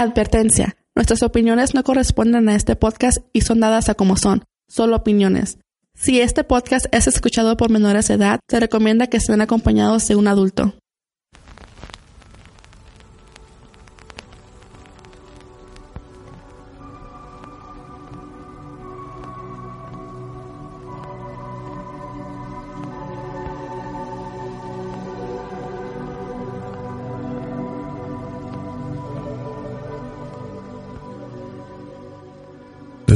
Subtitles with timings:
[0.00, 0.78] Advertencia.
[0.96, 5.58] Nuestras opiniones no corresponden a este podcast y son dadas a como son, solo opiniones.
[5.94, 10.16] Si este podcast es escuchado por menores de edad, se recomienda que estén acompañados de
[10.16, 10.72] un adulto.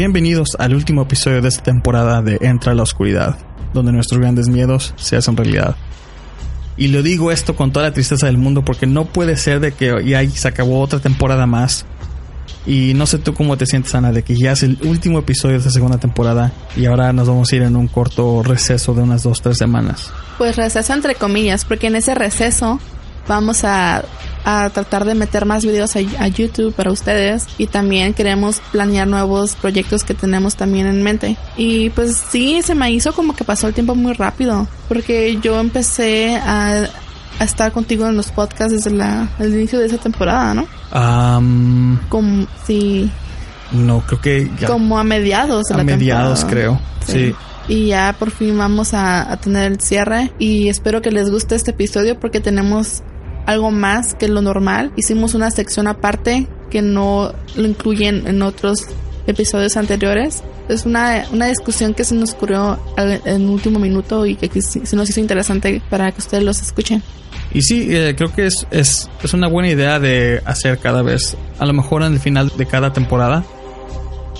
[0.00, 3.36] Bienvenidos al último episodio de esta temporada de Entra a la Oscuridad,
[3.74, 5.76] donde nuestros grandes miedos se hacen realidad.
[6.78, 9.72] Y lo digo esto con toda la tristeza del mundo porque no puede ser de
[9.72, 11.84] que ya se acabó otra temporada más.
[12.64, 15.56] Y no sé tú cómo te sientes, Ana, de que ya es el último episodio
[15.56, 19.02] de esta segunda temporada y ahora nos vamos a ir en un corto receso de
[19.02, 20.10] unas dos, tres semanas.
[20.38, 22.80] Pues receso entre comillas, porque en ese receso
[23.26, 24.04] vamos a,
[24.44, 29.06] a tratar de meter más videos a, a, YouTube para ustedes y también queremos planear
[29.06, 31.36] nuevos proyectos que tenemos también en mente.
[31.56, 35.58] Y pues sí, se me hizo como que pasó el tiempo muy rápido, porque yo
[35.60, 36.84] empecé a,
[37.38, 40.66] a estar contigo en los podcasts desde la, el inicio de esa temporada, ¿no?
[40.92, 43.10] Um, como, sí.
[43.72, 44.66] No, creo que ya.
[44.66, 46.78] Como a mediados de a la mediados, temporada.
[47.06, 47.06] creo.
[47.06, 47.34] sí.
[47.70, 51.54] Y ya por fin vamos a, a, tener el cierre y espero que les guste
[51.54, 53.04] este episodio porque tenemos
[53.46, 54.92] algo más que lo normal.
[54.96, 58.86] Hicimos una sección aparte que no lo incluyen en otros
[59.28, 60.42] episodios anteriores.
[60.68, 65.08] Es una, una discusión que se nos ocurrió en último minuto y que se nos
[65.08, 67.02] hizo interesante para que ustedes los escuchen.
[67.52, 71.36] Y sí, eh, creo que es, es, es una buena idea de hacer cada vez,
[71.58, 73.44] a lo mejor en el final de cada temporada,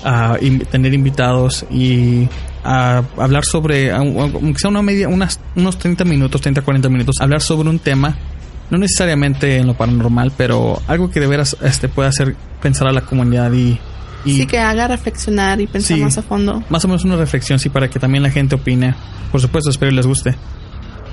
[0.05, 2.27] uh, tener invitados y
[2.63, 7.41] a hablar sobre, aunque sea una media, unas, unos 30 minutos, 30, 40 minutos, hablar
[7.41, 8.15] sobre un tema,
[8.69, 12.91] no necesariamente en lo paranormal, pero algo que de veras este, pueda hacer pensar a
[12.91, 13.79] la comunidad y...
[14.23, 16.03] y sí, que haga reflexionar y pensar Sí.
[16.03, 16.63] más a fondo.
[16.69, 18.93] más o menos una reflexión, sí, para que también la gente opine.
[19.31, 20.35] Por supuesto, espero y les guste.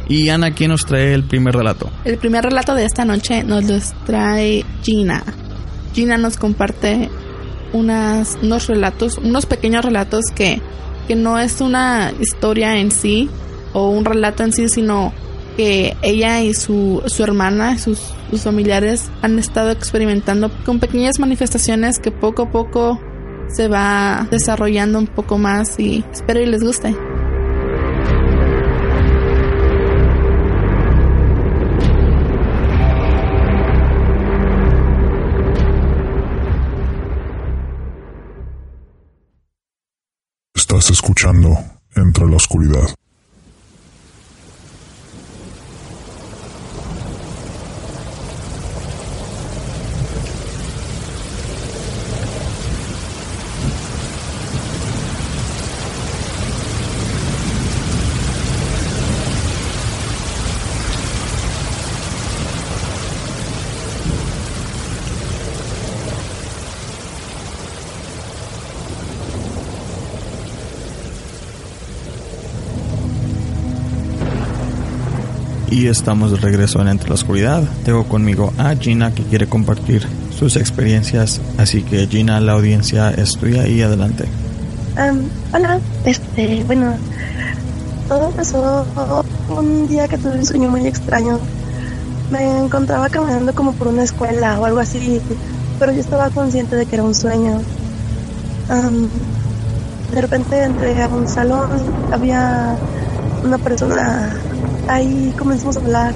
[0.08, 1.90] Y Ana, ¿quién nos trae el primer relato?
[2.04, 5.22] El primer relato de esta noche nos lo trae Gina.
[5.94, 7.10] Gina nos comparte
[7.72, 10.62] unas, unos relatos, unos pequeños relatos que,
[11.08, 13.30] que no es una historia en sí
[13.72, 15.12] o un relato en sí, sino
[15.56, 17.98] que ella y su, su hermana, sus,
[18.30, 23.00] sus familiares han estado experimentando con pequeñas manifestaciones que poco a poco
[23.48, 26.94] se va desarrollando un poco más y espero y les guste.
[40.78, 41.58] Estás escuchando
[41.96, 42.88] Entra la Oscuridad.
[75.78, 77.62] Y estamos de regreso en Entre la Oscuridad.
[77.84, 80.04] Tengo conmigo a Gina que quiere compartir
[80.36, 81.40] sus experiencias.
[81.56, 84.24] Así que Gina, la audiencia es tuya y adelante.
[84.96, 85.20] Um,
[85.54, 86.94] hola, este, bueno,
[88.08, 88.86] todo empezó
[89.56, 91.38] un día que tuve un sueño muy extraño.
[92.32, 95.20] Me encontraba caminando como por una escuela o algo así,
[95.78, 97.60] pero yo estaba consciente de que era un sueño.
[98.68, 99.06] Um,
[100.12, 101.70] de repente entré a un salón,
[102.10, 102.74] había
[103.44, 104.34] una persona
[104.88, 106.14] ahí, comenzamos a hablar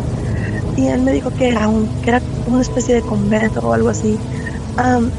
[0.76, 3.90] y él me dijo que era, un, que era una especie de convento o algo
[3.90, 4.18] así.
[4.78, 5.10] Um,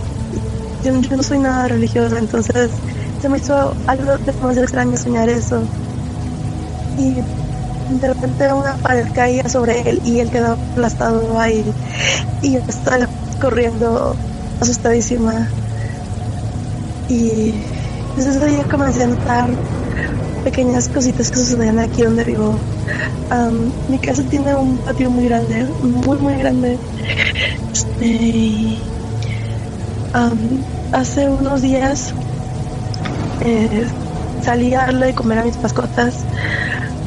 [0.83, 2.69] yo, no soy nada religiosa, entonces
[3.21, 5.63] se me hizo algo demasiado extraño soñar eso.
[6.97, 7.13] Y
[7.99, 11.63] de repente una pared caía sobre él y él quedó aplastado ahí.
[12.41, 13.07] Y yo estaba
[13.39, 14.15] corriendo
[14.59, 15.47] asustadísima.
[17.09, 17.53] Y
[18.17, 19.49] desde ese día comencé a notar
[20.43, 22.57] pequeñas cositas que sucedían aquí donde vivo.
[23.89, 26.77] Mi casa tiene un patio muy grande, muy, muy grande.
[27.71, 28.77] Este,
[30.91, 32.13] hace unos días
[33.41, 33.87] eh,
[34.43, 36.13] salí a darle de comer a mis mascotas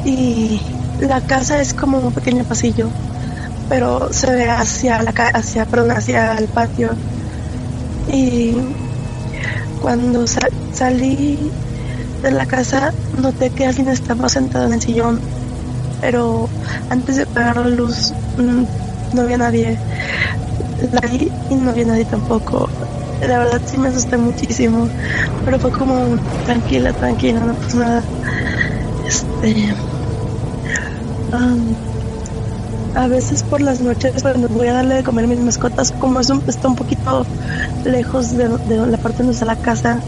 [0.05, 0.59] y
[0.99, 2.89] la casa es como un pequeño pasillo,
[3.69, 6.89] pero se ve hacia la hacia, perdón, hacia el patio.
[8.11, 8.55] Y
[9.81, 11.51] cuando sa- salí
[12.21, 15.19] de la casa noté que alguien estaba sentado en el sillón,
[15.99, 16.53] pero
[16.89, 18.65] antes de apagar la luz mm,
[19.11, 19.83] no había nadie.
[20.77, 22.73] La vi y no había nadie tampoco.
[23.19, 24.93] La verdad sí me asusté muchísimo,
[25.43, 28.09] pero fue como tranquila, tranquila, no pasó nada.
[29.03, 29.77] Este,
[31.31, 31.77] am,
[32.93, 36.19] a veces por las noches cuando voy a darle de comer a mis mascotas, como
[36.19, 37.29] es un- está un poquito
[37.83, 40.05] lejos de, de la parte donde está la casa,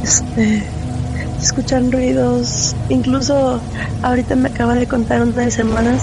[0.00, 0.77] este,
[1.40, 2.74] escuchan ruidos.
[2.88, 3.60] Incluso
[4.02, 6.02] ahorita me acaba de contar una de mis hermanas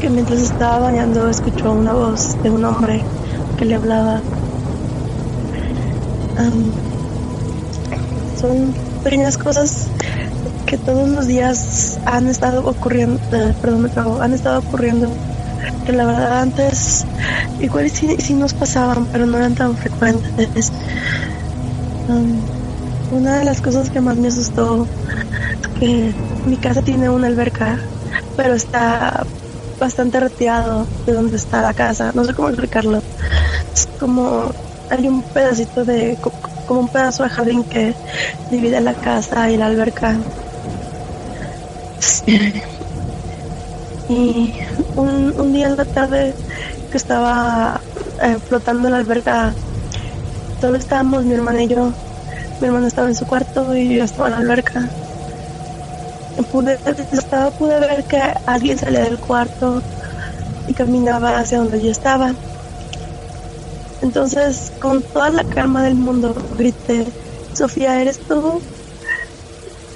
[0.00, 3.02] que mientras estaba bañando escuchó una voz de un hombre
[3.56, 4.20] que le hablaba.
[6.38, 6.72] Am,
[8.40, 8.72] son
[9.02, 9.88] pequeñas cosas
[10.66, 15.08] que todos los días han estado ocurriendo, eh, perdón, me trabo, han estado ocurriendo.
[15.84, 17.04] Que la verdad antes
[17.60, 20.70] igual sí, sí nos pasaban, pero no eran tan frecuentes.
[22.08, 22.57] Am,
[23.10, 24.86] una de las cosas que más me asustó
[25.78, 26.14] que
[26.44, 27.78] mi casa tiene una alberca,
[28.36, 29.24] pero está
[29.78, 32.12] bastante retirado de donde está la casa.
[32.14, 33.00] No sé cómo explicarlo.
[33.74, 34.50] Es como
[34.90, 36.32] hay un pedacito de co-
[36.66, 37.94] como un pedazo de jardín que
[38.50, 40.16] divide la casa y la alberca.
[44.08, 44.54] Y
[44.96, 46.34] un, un día en la tarde
[46.90, 47.80] que estaba
[48.22, 49.54] eh, flotando en la alberca,
[50.60, 51.92] todos estábamos, mi hermana y yo.
[52.60, 54.88] Mi hermana estaba en su cuarto y yo estaba en la alberca.
[56.50, 56.78] Pude,
[57.12, 59.82] estaba, pude ver que alguien salía del cuarto
[60.66, 62.34] y caminaba hacia donde yo estaba.
[64.02, 67.06] Entonces, con toda la calma del mundo, grité,
[67.52, 68.60] Sofía, ¿eres tú?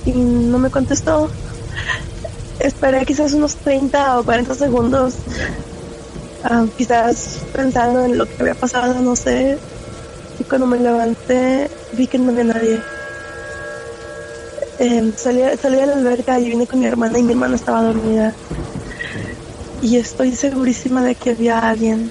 [0.05, 1.31] Y no me contestó.
[2.59, 5.15] Esperé quizás unos 30 o 40 segundos,
[6.45, 9.59] ah, quizás pensando en lo que había pasado, no sé.
[10.49, 12.83] Cuando me levanté, vi que no había nadie.
[14.79, 17.83] Eh, salí, salí de la alberca y vine con mi hermana y mi hermana estaba
[17.83, 18.35] dormida.
[19.81, 22.11] Y estoy segurísima de que había alguien.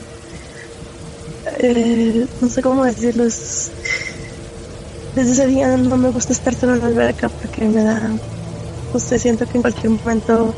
[1.59, 3.25] Eh, no sé cómo decirlo.
[3.25, 3.71] es-
[5.13, 8.17] Desde ese día no me gusta estar sola en la alberca porque me da.
[8.93, 10.53] No sé, siento que en cualquier momento,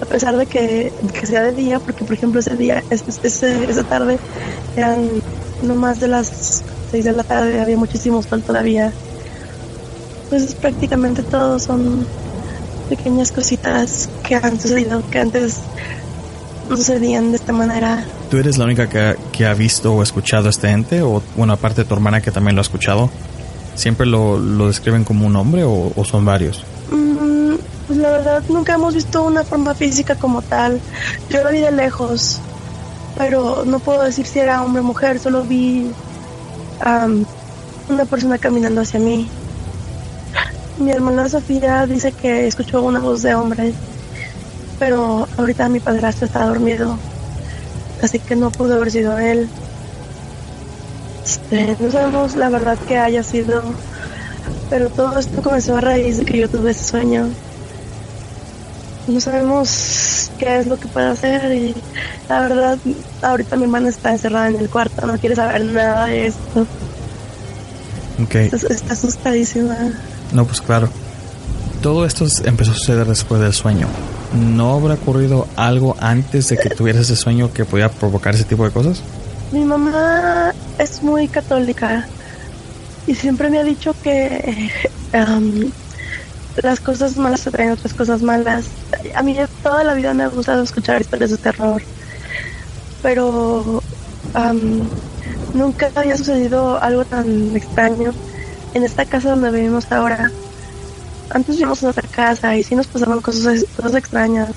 [0.00, 3.20] a pesar de que, que sea de día, porque por ejemplo ese día, es- es-
[3.22, 4.18] ese, esa tarde,
[4.76, 5.20] eran
[5.62, 8.92] no más de las 6 de la tarde, había muchísimo sol todavía.
[10.28, 12.06] Pues prácticamente todos son
[12.88, 15.58] pequeñas cositas que han sucedido, que antes
[16.68, 18.04] no sucedían de esta manera.
[18.30, 21.02] ¿Tú eres la única que, que ha visto o escuchado a este ente?
[21.02, 23.10] O, bueno, aparte de tu hermana que también lo ha escuchado,
[23.74, 26.64] ¿siempre lo, lo describen como un hombre o, o son varios?
[26.90, 27.54] Mm,
[27.86, 30.80] pues la verdad nunca hemos visto una forma física como tal.
[31.30, 32.40] Yo lo vi de lejos,
[33.16, 35.90] pero no puedo decir si era hombre o mujer, solo vi
[37.88, 39.28] una persona caminando hacia mí.
[40.78, 43.72] Mi hermana Sofía dice que escuchó una voz de hombre,
[44.78, 46.96] pero ahorita mi padrastro está dormido,
[48.02, 49.48] así que no pudo haber sido él.
[51.24, 53.62] Este, no sabemos la verdad que haya sido,
[54.70, 57.28] pero todo esto comenzó a raíz de que yo tuve ese sueño.
[59.08, 61.74] No sabemos qué es lo que puede hacer y
[62.28, 62.78] la verdad
[63.22, 66.66] ahorita mi hermana está encerrada en el cuarto, no quiere saber nada de esto.
[68.22, 68.34] Ok.
[68.34, 69.76] Está, está asustadísima.
[70.32, 70.88] No, pues claro.
[71.82, 73.86] Todo esto empezó a suceder después del sueño.
[74.34, 78.64] ¿No habrá ocurrido algo antes de que tuvieras ese sueño que podía provocar ese tipo
[78.64, 79.00] de cosas?
[79.52, 82.06] Mi mamá es muy católica
[83.06, 84.70] y siempre me ha dicho que
[85.12, 85.70] am,
[86.62, 88.66] las cosas malas se traen otras cosas malas.
[89.14, 91.82] A mí toda la vida me ha gustado escuchar historias de terror,
[93.02, 93.82] pero
[94.34, 94.88] am,
[95.54, 98.12] nunca había sucedido algo tan extraño
[98.74, 100.30] en esta casa donde vivimos ahora.
[101.30, 104.50] Antes vivimos en otra casa y sí nos pasaban cosas, cosas extrañas,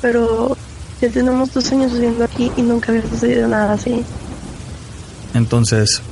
[0.00, 0.56] pero
[1.00, 4.04] ya tenemos dos años viviendo aquí y nunca había sucedido nada así.
[5.34, 6.02] Entonces,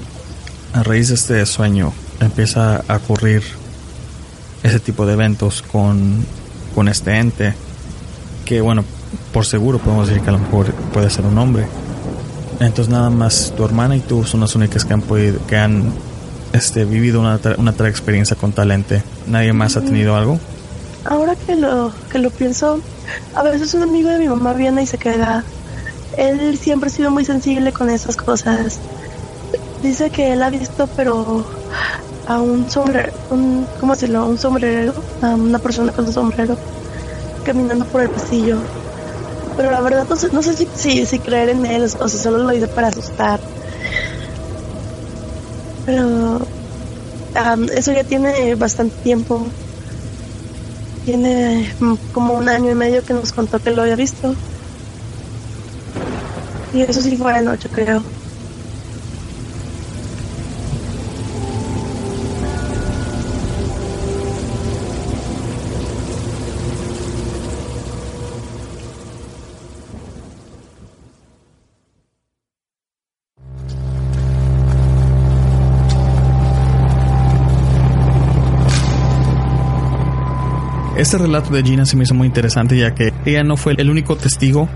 [0.72, 3.42] a raíz de este sueño, empieza a ocurrir
[4.62, 6.24] ese tipo de eventos con,
[6.74, 7.54] con este ente.
[8.44, 8.84] Que bueno,
[9.32, 11.66] por seguro podemos decir que a lo mejor puede ser un hombre.
[12.60, 15.92] Entonces nada más tu hermana y tú son las únicas que han podido, que han
[16.52, 19.02] este, vivido una, tra- una tal experiencia con talente.
[19.26, 20.38] ¿Nadie más ha tenido algo?
[21.04, 22.80] Ahora que lo, que lo pienso,
[23.34, 25.44] a veces un amigo de mi mamá viene y se queda.
[26.18, 28.78] Él siempre ha sido muy sensible con esas cosas.
[29.82, 31.46] Dice que él ha visto, pero
[32.26, 34.26] a un sombrero, un, ¿cómo decirlo?
[34.26, 36.56] Un sombrero, a una persona con un sombrero
[37.44, 38.58] caminando por el pasillo.
[39.56, 42.38] Pero la verdad no sé, no sé si, si, creer en él o si solo
[42.38, 43.40] lo dice para asustar.
[45.86, 46.40] Pero
[47.74, 49.46] eso ya tiene bastante tiempo.
[51.04, 54.34] Tiene mm, como un año y medio que nos contó que lo había visto.
[56.72, 58.02] Y eso sí fue de noche, creo.
[81.00, 83.88] Este relato de Gina se me hizo muy interesante ya que ella no fue el
[83.88, 84.68] único testigo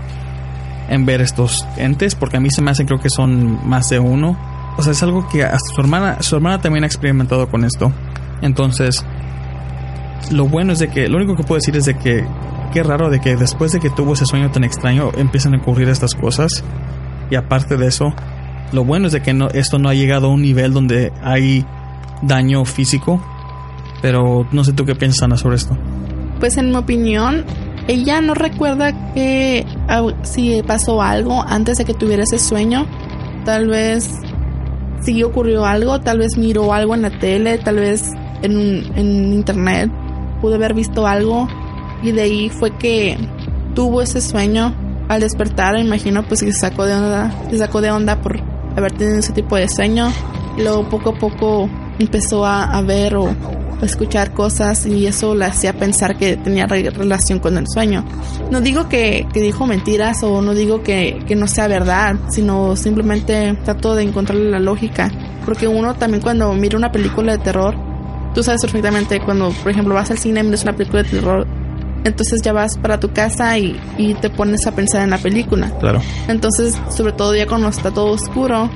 [0.89, 3.99] en ver estos entes, porque a mí se me hace creo que son más de
[3.99, 4.35] uno.
[4.75, 7.93] O sea, es algo que hasta su hermana, su hermana también ha experimentado con esto.
[8.41, 9.05] Entonces,
[10.31, 12.25] lo bueno es de que, lo único que puedo decir es de que,
[12.73, 15.89] qué raro de que después de que tuvo ese sueño tan extraño, empiezan a ocurrir
[15.89, 16.63] estas cosas.
[17.29, 18.15] Y aparte de eso,
[18.71, 21.63] lo bueno es de que no, esto no ha llegado a un nivel donde hay
[22.23, 23.23] daño físico.
[24.01, 25.77] Pero no sé tú qué piensas, Ana, sobre esto.
[26.45, 27.43] Pues en mi opinión,
[27.87, 29.65] ella no recuerda que
[30.21, 32.85] si pasó algo antes de que tuviera ese sueño.
[33.45, 34.11] Tal vez
[35.01, 38.11] sí ocurrió algo, tal vez miró algo en la tele, tal vez
[38.43, 39.89] en, en internet
[40.39, 41.47] pudo haber visto algo
[42.03, 43.17] y de ahí fue que
[43.73, 44.75] tuvo ese sueño.
[45.07, 48.39] Al despertar, imagino pues que se sacó de onda, se sacó de onda por
[48.77, 50.11] haber tenido ese tipo de sueño.
[50.59, 53.35] Y luego poco a poco empezó a, a ver o
[53.85, 58.03] escuchar cosas y eso le hacía pensar que tenía re- relación con el sueño.
[58.51, 62.75] No digo que, que dijo mentiras o no digo que, que no sea verdad, sino
[62.75, 65.11] simplemente trato de encontrarle la lógica.
[65.45, 67.75] Porque uno también cuando mira una película de terror,
[68.33, 71.47] tú sabes perfectamente cuando, por ejemplo, vas al cine y miras una película de terror,
[72.05, 75.71] entonces ya vas para tu casa y, y te pones a pensar en la película.
[75.79, 76.01] Claro.
[76.27, 78.69] Entonces, sobre todo ya cuando está todo oscuro,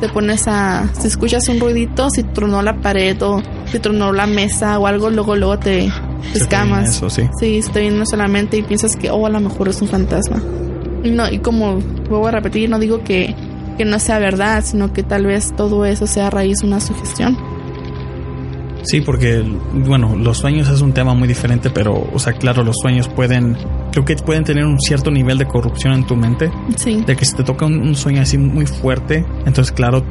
[0.00, 0.88] te pones a...
[0.98, 5.10] Si escuchas un ruidito, si tronó la pared o si tronó la mesa o algo,
[5.10, 5.92] luego luego te,
[6.34, 6.96] escamas.
[6.96, 7.28] Eso, sí.
[7.38, 10.42] Sí, estoy viendo solamente y piensas que, oh, a lo mejor es un fantasma.
[11.04, 11.76] Y, no, y como
[12.08, 13.34] vuelvo a repetir, no digo que,
[13.76, 16.80] que no sea verdad, sino que tal vez todo eso sea a raíz de una
[16.80, 17.36] sugestión.
[18.82, 19.44] Sí, porque,
[19.74, 23.56] bueno, los sueños es un tema muy diferente, pero, o sea, claro, los sueños pueden,
[23.92, 27.02] creo que pueden tener un cierto nivel de corrupción en tu mente, Sí.
[27.06, 30.02] de que si te toca un, un sueño así muy fuerte, entonces, claro,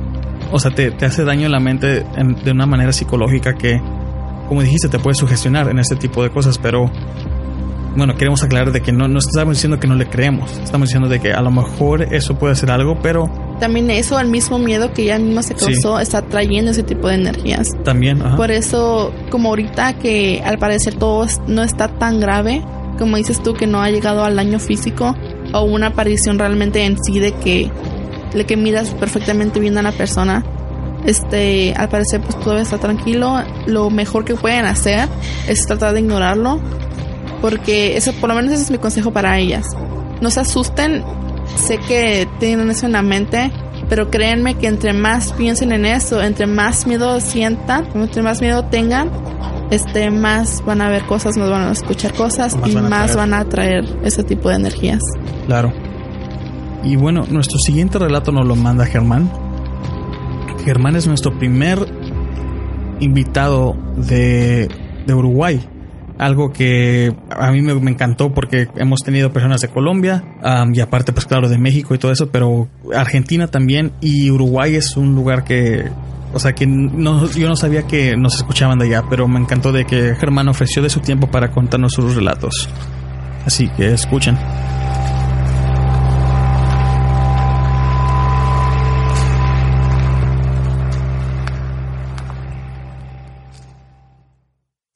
[0.52, 3.82] o sea, te, te hace daño en la mente en- de una manera psicológica que,
[4.48, 6.90] como dijiste, te puede sugestionar en este tipo de cosas, pero,
[7.96, 11.10] bueno, queremos aclarar de que no, no estamos diciendo que no le creemos, estamos diciendo
[11.10, 13.26] de que a lo mejor eso puede ser algo, pero
[13.60, 15.66] También eso, el mismo miedo que ella misma se Sí.
[15.66, 17.68] causó, está trayendo ese tipo de energías.
[17.84, 22.64] también, ajá, Por eso, como ahorita que al parecer todo no está tan grave,
[22.98, 25.16] como dices tú, que no ha llegado al daño físico
[25.54, 27.70] o una aparición realmente en sí de que,
[28.34, 30.44] de que miras perfectamente bien a la persona,
[31.06, 33.42] este, al parecer pues todo está tranquilo.
[33.66, 35.08] Lo mejor que pueden hacer
[35.48, 36.60] es tratar de ignorarlo,
[37.42, 39.66] porque eso, por lo menos ese es mi consejo para ellas.
[40.22, 41.04] No se asusten,
[41.56, 43.52] sé que tienen eso en la mente,
[43.88, 48.66] pero créanme que entre más piensen en eso, entre más miedo sientan, entre más miedo
[48.66, 49.10] tengan,
[49.72, 53.16] este, más van a ver cosas, más van a escuchar cosas Más y van más
[53.16, 55.02] van a atraer ese tipo de energías.
[55.48, 55.72] Claro.
[56.84, 59.30] Y bueno, nuestro siguiente relato nos lo manda Germán.
[60.64, 61.80] Germán es nuestro primer
[63.00, 64.70] invitado de,
[65.06, 65.62] de Uruguay.
[66.20, 70.82] Algo que a mí me, me encantó porque hemos tenido personas de Colombia am, y
[70.82, 75.16] aparte pues claro de México y todo eso, pero Argentina también y Uruguay es un
[75.16, 75.90] lugar que,
[76.34, 79.72] o sea que no, yo no sabía que nos escuchaban de allá, pero me encantó
[79.72, 82.70] de que Germán ofreció de su tiempo para contarnos sus relatos.
[83.46, 84.38] Así que escuchen.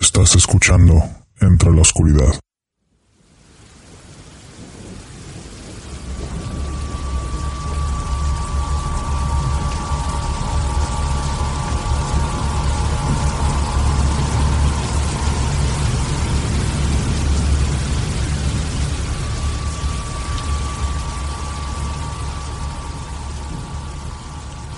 [0.04, 1.02] Estás escuchando
[1.40, 2.38] Entre la Oscuridad.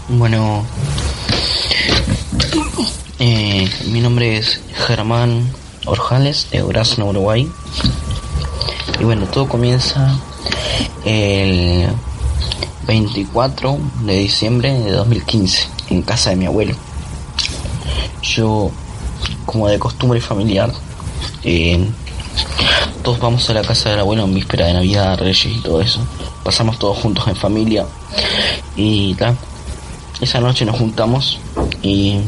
[0.08, 0.64] Bueno,
[3.20, 5.50] mi nombre es Germán
[5.86, 7.50] Orjales de Durazno, Uruguay.
[9.00, 10.20] Y bueno, todo comienza
[11.06, 11.88] el
[12.88, 16.76] 24 de diciembre de 2015 en casa de mi abuelo.
[18.22, 18.72] Yo,
[19.46, 20.74] como de costumbre familiar,
[21.44, 21.88] eh,
[23.02, 26.06] todos vamos a la casa del abuelo en víspera de Navidad, Reyes y todo eso.
[26.44, 27.86] Pasamos todos juntos en familia
[28.76, 29.38] y tal.
[30.20, 31.40] Esa noche nos juntamos
[31.82, 32.20] y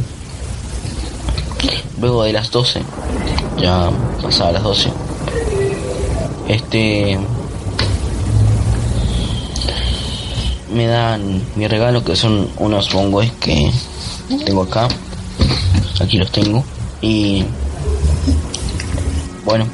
[2.00, 2.82] luego de las 12,
[3.60, 3.90] ya
[4.22, 4.92] pasaba las 12,
[6.48, 7.20] este
[10.74, 13.72] me dan mi regalo que son unos bongos que
[14.46, 14.88] tengo acá.
[16.00, 16.64] Aquí los tengo.
[17.02, 17.44] Y
[19.46, 19.66] bueno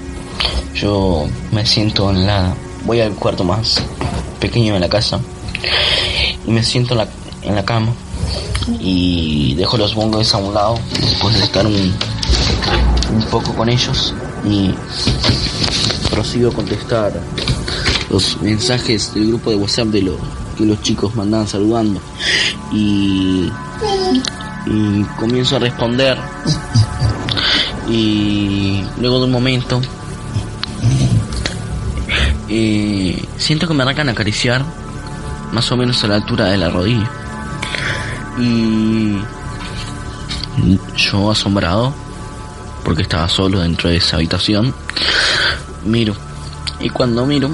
[0.75, 2.53] yo me siento en la
[2.85, 3.81] voy al cuarto más
[4.39, 5.19] pequeño de la casa
[6.45, 7.07] y me siento en la,
[7.43, 7.93] en la cama
[8.79, 11.93] y dejo los bongos a un lado después de estar un,
[13.13, 14.13] un poco con ellos
[14.45, 14.73] y
[16.09, 17.13] prosigo a contestar
[18.09, 20.17] los mensajes del grupo de WhatsApp de los
[20.57, 21.99] que los chicos mandaban saludando.
[22.71, 23.51] Y,
[25.17, 26.17] comienzo a responder.
[27.89, 29.81] Y luego de un momento
[32.47, 34.63] eh, siento que me arrancan a acariciar
[35.51, 37.09] más o menos a la altura de la rodilla.
[38.39, 39.17] Y
[40.95, 41.93] yo asombrado
[42.83, 44.73] porque estaba solo dentro de esa habitación
[45.85, 46.15] miro.
[46.79, 47.49] Y cuando miro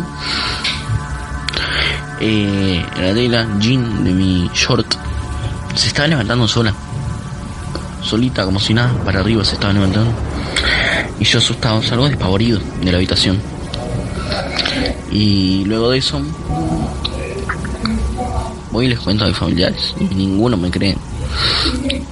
[2.19, 4.95] eh, la tela jean de mi short
[5.75, 6.74] se estaba levantando sola.
[8.01, 10.12] Solita como si nada para arriba se estaba levantando.
[11.19, 13.39] Y yo asustado salgo despavorido de la habitación.
[15.12, 16.21] Y luego de eso
[18.71, 20.98] voy y les cuento a mis familiares y ninguno me cree.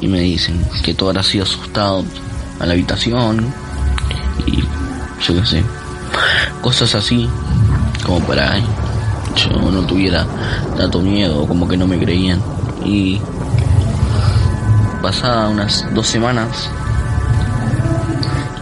[0.02, 2.04] Y me dicen que todo habrá sido asustado
[2.60, 3.54] a la habitación
[4.46, 4.62] y
[5.24, 5.64] yo qué sé
[6.62, 7.30] cosas así
[8.06, 8.60] como para
[9.38, 10.26] yo no tuviera
[10.76, 12.42] tanto miedo como que no me creían.
[12.84, 13.22] Y
[15.02, 16.70] pasada unas dos semanas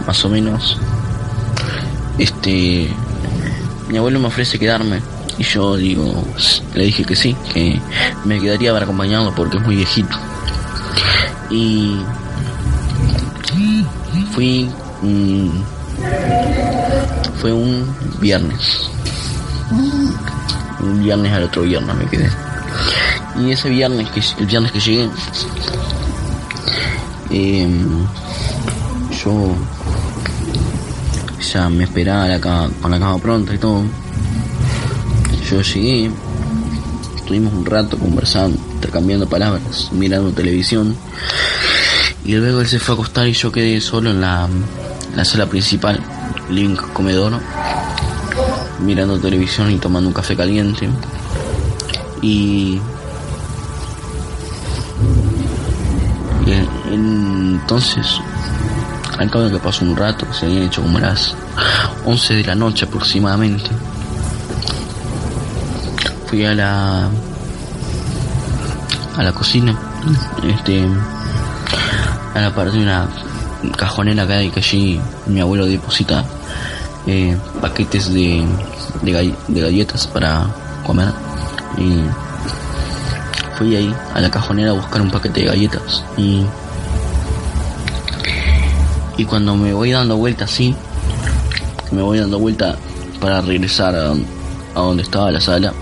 [0.06, 0.76] más o menos
[2.18, 2.90] este
[3.88, 5.00] mi abuelo me ofrece quedarme.
[5.38, 6.24] Y yo digo
[6.74, 7.80] le dije que sí que
[8.24, 10.16] me quedaría para acompañarlo porque es muy viejito.
[11.50, 11.98] Y
[14.32, 14.68] fui
[17.40, 18.90] fue un viernes.
[20.80, 22.30] Un viernes al otro viernes me quedé.
[23.40, 25.10] Y ese viernes que el viernes que llegué
[27.30, 28.06] em,
[29.24, 29.54] yo
[31.52, 33.82] ya me esperaba la con la cama pronta y todo.
[35.50, 36.10] Yo llegué
[37.16, 40.96] estuvimos un rato conversando intercambiando palabras mirando televisión
[42.26, 44.48] y luego él se fue a acostar y yo quedé solo en la,
[45.14, 46.00] la sala principal
[46.50, 47.40] living comedor
[48.80, 50.88] mirando televisión y tomando un café caliente.
[52.20, 52.80] Y,
[56.90, 58.20] entonces,
[59.18, 61.34] al cabo de que pasó un rato, se habían hecho como las
[62.04, 63.70] 11 de la noche aproximadamente,
[66.26, 67.08] fui a la
[69.16, 69.78] a la cocina,
[70.44, 70.86] este,
[72.36, 73.08] a la parte de una
[73.76, 76.24] cajonera que hay que allí mi abuelo deposita
[77.06, 78.44] eh, paquetes de,
[79.02, 80.46] de, gall- de galletas para
[80.84, 81.08] comer.
[81.78, 82.00] Y
[83.56, 86.44] fui ahí a la cajonera a buscar un paquete de galletas y
[89.18, 90.74] y cuando me voy dando vuelta así
[91.90, 92.76] me voy dando vuelta
[93.20, 94.10] para regresar a,
[94.74, 95.72] a donde estaba la sala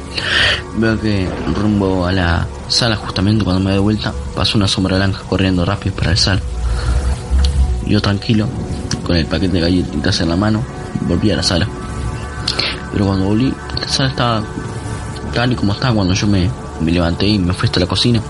[0.76, 5.20] veo que rumbo a la sala justamente cuando me doy vuelta pasó una sombra blanca
[5.28, 6.40] corriendo rápido para el sal.
[7.86, 8.48] Yo tranquilo
[9.04, 10.62] con el paquete de galletitas en la mano
[11.02, 11.68] volví a la sala.
[12.92, 14.42] Pero cuando volví la sala estaba
[15.32, 16.50] tal y como estaba cuando yo me,
[16.80, 18.20] me levanté y me fui hasta la cocina.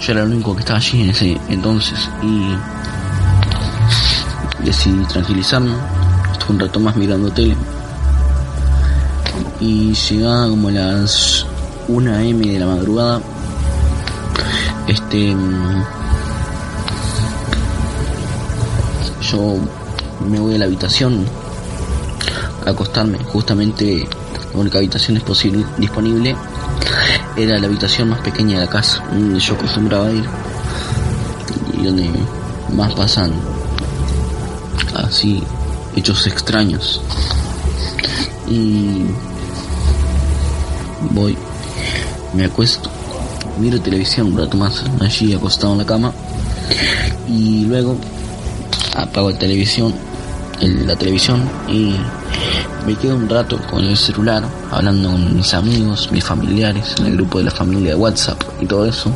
[0.00, 2.54] Yo era el único que estaba allí en ese entonces y
[4.64, 5.72] decidí tranquilizarme.
[6.32, 7.56] Estuve un rato más mirando tele
[9.60, 11.46] y llegaba como a las
[11.88, 13.20] 1 am de la madrugada.
[14.88, 15.84] Este mm,
[19.30, 19.56] yo
[20.28, 21.26] me voy a la habitación
[22.66, 23.18] a acostarme.
[23.18, 24.08] Justamente
[24.54, 26.34] la única habitación es posible, disponible.
[27.36, 30.24] Era la habitación más pequeña de la casa donde yo acostumbraba ir
[31.78, 32.10] y donde
[32.74, 33.32] más pasan
[34.94, 35.42] así
[35.96, 37.00] hechos extraños.
[38.48, 39.04] Y
[41.12, 41.36] voy
[42.34, 42.90] me acuesto
[43.58, 46.12] miro televisión un rato más allí acostado en la cama
[47.28, 47.96] Y luego
[48.96, 49.92] apago la televisión,
[50.60, 51.94] el- la televisión y
[52.86, 57.16] me quedo un rato con el celular hablando con mis amigos, mis familiares, en el
[57.16, 59.10] grupo de la familia de WhatsApp y todo eso.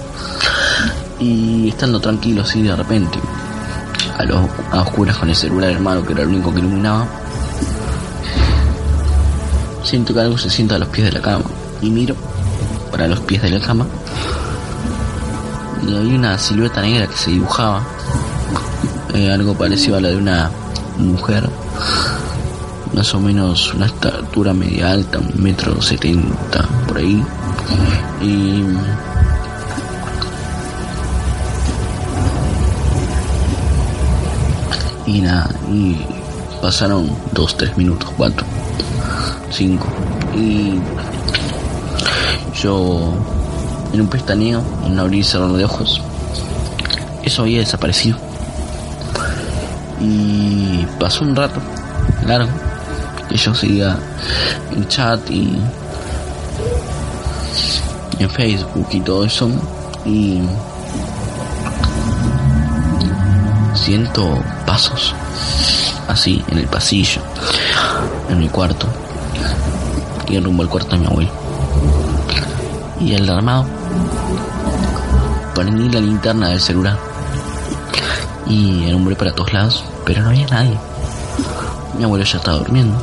[1.20, 3.18] Y estando tranquilo así de repente,
[4.18, 4.38] a, los,
[4.72, 7.06] a oscuras con el celular hermano que era el único que iluminaba,
[9.82, 11.44] siento que algo se sienta a los pies de la cama
[11.84, 12.16] y miro
[12.90, 13.86] para los pies de la cama
[15.86, 17.82] y hay una silueta negra que se dibujaba
[19.14, 20.50] eh, algo parecido a la de una
[20.98, 21.48] mujer
[22.94, 27.22] más o menos una estatura media alta un metro setenta por ahí.
[28.22, 28.64] Y
[35.06, 35.98] y nada y
[36.62, 38.46] pasaron dos tres minutos cuatro
[39.50, 39.86] cinco
[40.34, 40.78] y
[42.62, 43.12] yo
[43.92, 46.02] en un pestañeo en un abrir y de ojos
[47.24, 48.18] eso había desaparecido.
[50.00, 51.60] Y pasó un rato
[52.26, 52.50] largo
[53.28, 53.96] que yo seguía
[54.72, 55.58] en chat y
[58.18, 59.48] en Facebook y todo eso
[60.04, 60.42] y
[63.74, 65.14] siento pasos
[66.08, 67.22] así en el pasillo
[68.28, 68.86] en mi cuarto
[70.28, 71.43] y rumbo al cuarto de mi abuelo
[73.04, 73.66] y el armado.
[75.54, 76.98] Prendí la linterna del celular.
[78.46, 80.78] Y alumbré para todos lados pero no había nadie.
[81.96, 82.96] Mi abuelo ya estaba durmiendo.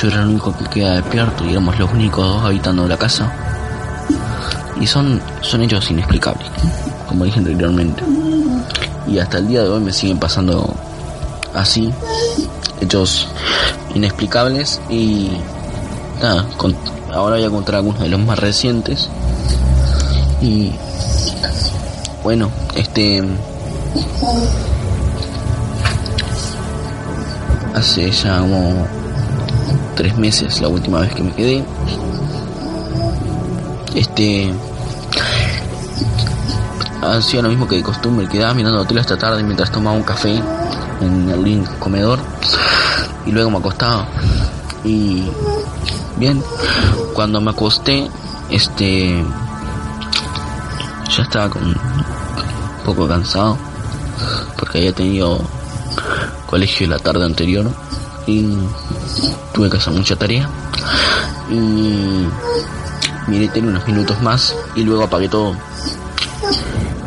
[0.00, 3.30] Yo era el único que queda despierto y éramos los únicos dos habitando la casa.
[4.80, 6.48] Y son son hechos inexplicables
[7.06, 8.02] como dije anteriormente.
[9.06, 10.72] Y hasta el día de hoy me siguen pasando
[11.54, 11.92] así
[12.80, 13.26] hechos
[13.94, 15.32] inexplicables y
[16.22, 16.76] nada con-
[17.12, 19.08] ahora voy a contar algunos de los más recientes.
[20.40, 20.72] Y
[22.22, 23.22] bueno este
[27.74, 28.86] hace ya como
[29.96, 31.64] tres meses la última vez que me quedé.
[33.94, 34.52] Este
[37.02, 40.40] hacía lo mismo que de costumbre quedaba mirando tele hasta tarde mientras tomaba un café
[41.00, 42.18] en el comedor
[43.26, 44.06] y luego me acostaba.
[44.84, 45.30] Y
[46.20, 46.42] bien
[47.14, 48.08] cuando me acosté
[48.50, 49.24] este
[51.16, 51.76] ya estaba con un
[52.84, 53.58] poco cansado
[54.56, 55.40] porque había tenido
[56.46, 57.70] colegio la tarde anterior
[58.26, 58.46] y
[59.52, 60.48] tuve que hacer mucha tarea.
[61.50, 62.26] Y
[63.26, 65.56] miré tele unos minutos más y luego apagué todo.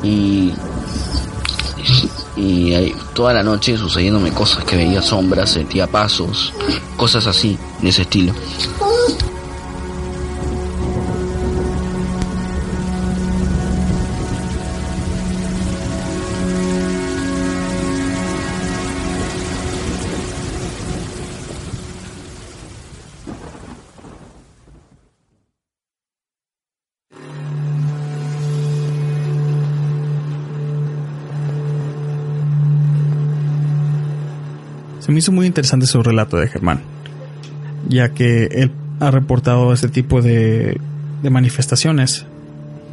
[0.02, 0.54] Y
[2.36, 6.52] y ahí, toda la noche sucediéndome cosas que veía sombras, sentía pasos,
[6.98, 8.34] cosas así, de ese estilo.
[35.14, 36.82] Me hizo muy interesante su relato de Germán,
[37.88, 40.80] ya que él ha reportado este tipo de,
[41.22, 42.26] de manifestaciones,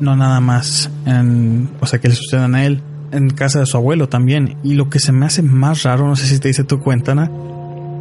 [0.01, 3.77] no nada más en, o sea, que le sucedan a él, en casa de su
[3.77, 4.57] abuelo también.
[4.63, 7.13] Y lo que se me hace más raro, no sé si te dice tu cuenta,
[7.13, 7.31] Ana,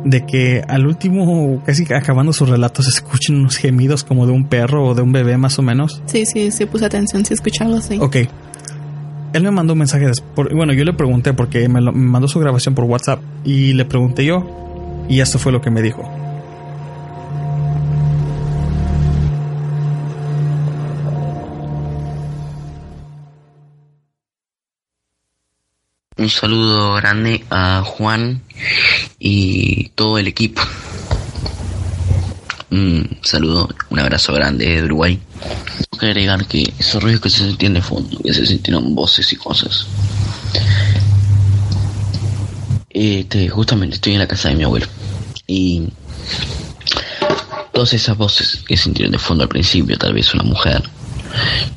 [0.05, 4.47] de que al último, casi acabando su relato, se escuchen unos gemidos como de un
[4.47, 6.01] perro o de un bebé más o menos.
[6.05, 7.97] Sí, sí, sí, puse atención, sí, escuchaba algo así.
[7.99, 8.17] Ok.
[9.34, 10.50] Él me mandó un mensaje después.
[10.54, 13.86] Bueno, yo le pregunté porque me, lo- me mandó su grabación por WhatsApp y le
[13.86, 16.10] pregunté yo y esto fue lo que me dijo.
[26.18, 28.42] Un saludo grande a Juan
[29.20, 30.62] y todo el equipo.
[32.72, 35.20] Un saludo, un abrazo grande de Uruguay.
[35.41, 39.32] Tengo que agregar que esos ruidos que se sentían de fondo, que se sintieron voces
[39.34, 39.88] y cosas.
[42.89, 44.88] Este, justamente estoy en la casa de mi abuelo.
[45.47, 45.89] Y
[47.71, 50.84] todas esas voces que sintieron de fondo al principio, tal vez una mujer.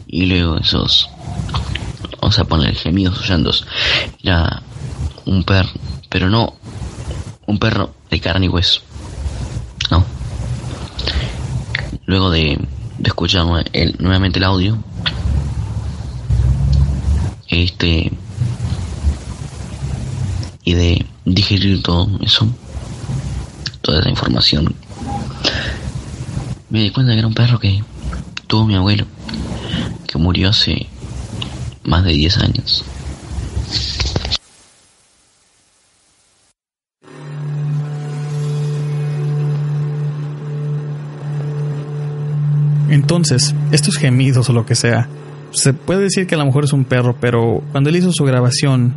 [0.06, 1.08] Y luego esos
[2.20, 3.66] vamos a poner gemidos hollandos,
[4.22, 4.62] era
[5.26, 5.70] un perro,
[6.08, 6.54] pero no
[7.46, 8.80] un perro de carne y hueso.
[9.90, 10.04] No.
[12.06, 12.58] Luego de,
[12.98, 14.78] nue- el- nuevamente el audio,
[17.48, 18.12] este
[20.64, 22.48] y de digerir todo eso,
[23.80, 24.74] toda esa información,
[26.70, 27.82] me di cuenta que era un perro que
[28.46, 29.06] tuvo mi abuelo,
[30.06, 30.86] que murió hace
[31.84, 32.84] más de 10 años.
[42.92, 45.08] Entonces, estos gemidos o lo que sea,
[45.50, 48.22] se puede decir que a lo mejor es un perro, pero cuando él hizo su
[48.24, 48.94] grabación,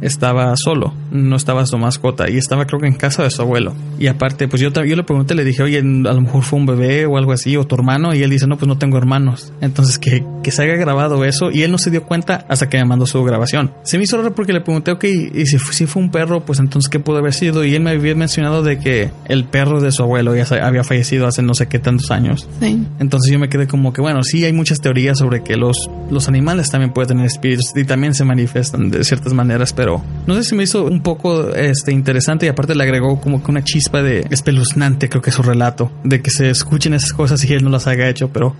[0.00, 3.74] estaba solo, no estaba su mascota y estaba creo que en casa de su abuelo.
[3.98, 6.66] Y aparte, pues yo, yo le pregunté, le dije, oye, a lo mejor fue un
[6.66, 9.52] bebé o algo así, o tu hermano, y él dice, no, pues no tengo hermanos.
[9.60, 12.78] Entonces, que, que se haya grabado eso y él no se dio cuenta hasta que
[12.78, 13.72] me mandó su grabación.
[13.82, 16.58] Se me hizo raro porque le pregunté, ok, y si, si fue un perro, pues
[16.58, 17.64] entonces, ¿qué pudo haber sido?
[17.64, 21.26] Y él me había mencionado de que el perro de su abuelo ya había fallecido
[21.26, 22.48] hace no sé qué tantos años.
[22.60, 22.86] Sí.
[22.98, 26.28] Entonces yo me quedé como que, bueno, sí hay muchas teorías sobre que los, los
[26.28, 29.85] animales también pueden tener espíritus y también se manifiestan de ciertas maneras, pero
[30.26, 33.50] no sé si me hizo un poco este, interesante y aparte le agregó como que
[33.50, 37.52] una chispa de espeluznante, creo que su relato, de que se escuchen esas cosas y
[37.52, 38.54] él no las haya hecho, pero...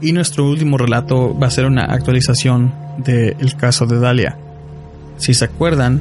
[0.00, 4.38] Y nuestro último relato va a ser una actualización del caso de Dalia.
[5.16, 6.00] Si se acuerdan,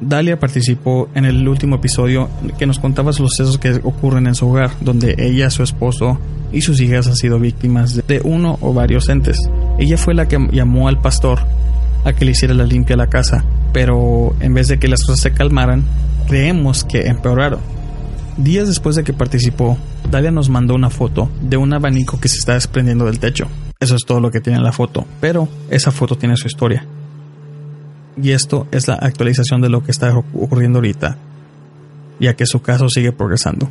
[0.00, 4.48] Dalia participó en el último episodio que nos contaba los sucesos que ocurren en su
[4.48, 6.18] hogar, donde ella, su esposo
[6.52, 9.38] y sus hijas han sido víctimas de uno o varios entes.
[9.78, 11.40] Ella fue la que llamó al pastor
[12.04, 15.04] a que le hiciera la limpia a la casa, pero en vez de que las
[15.04, 15.84] cosas se calmaran,
[16.26, 17.60] creemos que empeoraron.
[18.36, 19.76] Días después de que participó,
[20.10, 23.48] Dalia nos mandó una foto de un abanico que se está desprendiendo del techo.
[23.80, 26.86] Eso es todo lo que tiene en la foto, pero esa foto tiene su historia.
[28.20, 31.16] Y esto es la actualización de lo que está ocurriendo ahorita,
[32.18, 33.68] ya que su caso sigue progresando.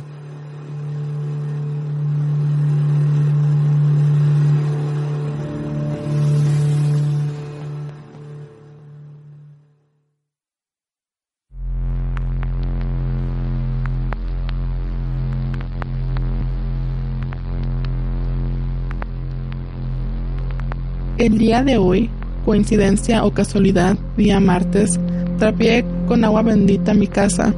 [21.20, 22.08] El día de hoy,
[22.46, 24.98] coincidencia o casualidad, día martes,
[25.38, 27.54] trapié con agua bendita mi casa,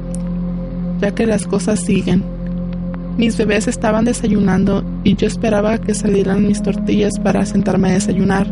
[0.99, 2.25] ya que las cosas siguen.
[3.17, 8.47] Mis bebés estaban desayunando y yo esperaba que salieran mis tortillas para sentarme a desayunar.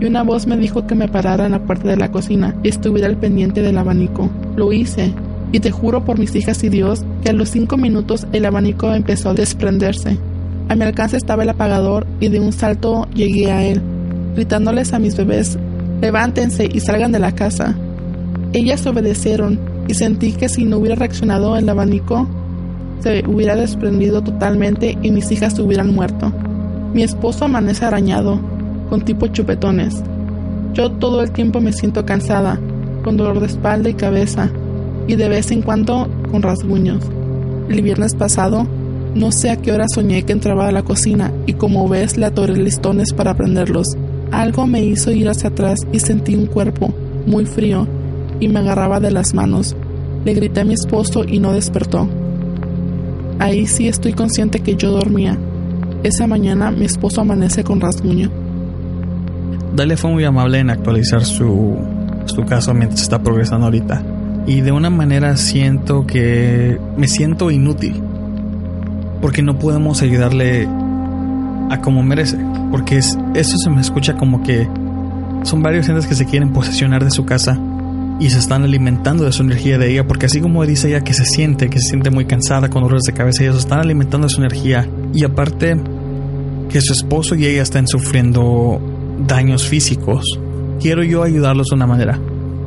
[0.00, 2.68] Y una voz me dijo que me parara en la puerta de la cocina y
[2.68, 4.30] estuviera al pendiente del abanico.
[4.56, 5.12] Lo hice,
[5.52, 8.94] y te juro por mis hijas y Dios que a los cinco minutos el abanico
[8.94, 10.16] empezó a desprenderse.
[10.70, 13.82] A mi alcance estaba el apagador y de un salto llegué a él
[14.36, 15.58] gritándoles a mis bebés,
[16.00, 17.74] levántense y salgan de la casa.
[18.52, 22.28] Ellas obedecieron y sentí que si no hubiera reaccionado el abanico,
[23.00, 26.32] se hubiera desprendido totalmente y mis hijas hubieran muerto.
[26.92, 28.38] Mi esposo amanece arañado,
[28.90, 30.02] con tipo chupetones.
[30.74, 32.60] Yo todo el tiempo me siento cansada,
[33.02, 34.50] con dolor de espalda y cabeza,
[35.08, 37.02] y de vez en cuando con rasguños.
[37.70, 38.66] El viernes pasado,
[39.14, 42.26] no sé a qué hora soñé que entraba a la cocina y como ves le
[42.26, 43.96] atoré listones para prenderlos.
[44.32, 46.92] Algo me hizo ir hacia atrás y sentí un cuerpo
[47.26, 47.86] muy frío
[48.40, 49.76] y me agarraba de las manos.
[50.24, 52.08] Le grité a mi esposo y no despertó.
[53.38, 55.38] Ahí sí estoy consciente que yo dormía.
[56.02, 58.30] Esa mañana mi esposo amanece con rasguño.
[59.74, 61.76] Dalia fue muy amable en actualizar su,
[62.24, 64.02] su caso mientras está progresando ahorita.
[64.46, 68.02] Y de una manera siento que me siento inútil.
[69.20, 70.68] Porque no podemos ayudarle
[71.70, 72.38] a como merece.
[72.70, 74.68] Porque es, eso se me escucha como que
[75.42, 77.58] son varios gentes que se quieren posesionar de su casa
[78.18, 80.06] y se están alimentando de su energía de ella.
[80.06, 83.04] Porque así como dice ella que se siente, que se siente muy cansada con dolores
[83.04, 84.88] de cabeza, ellos están alimentando de su energía.
[85.14, 85.76] Y aparte,
[86.68, 88.80] que su esposo y ella están sufriendo
[89.26, 90.38] daños físicos.
[90.80, 92.18] Quiero yo ayudarlos de una manera.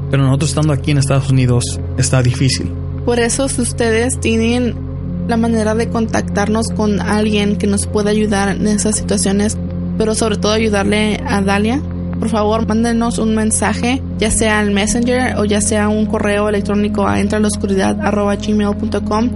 [0.09, 2.71] Pero nosotros estando aquí en Estados Unidos está difícil.
[3.05, 4.88] Por eso si ustedes tienen
[5.29, 9.57] la manera de contactarnos con alguien que nos pueda ayudar en esas situaciones,
[9.97, 11.81] pero sobre todo ayudarle a Dalia,
[12.19, 17.07] por favor mándenos un mensaje, ya sea al Messenger o ya sea un correo electrónico
[17.07, 19.29] a entraloscuridad.gmail.com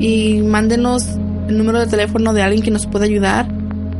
[0.00, 1.06] y mándenos
[1.48, 3.46] el número de teléfono de alguien que nos pueda ayudar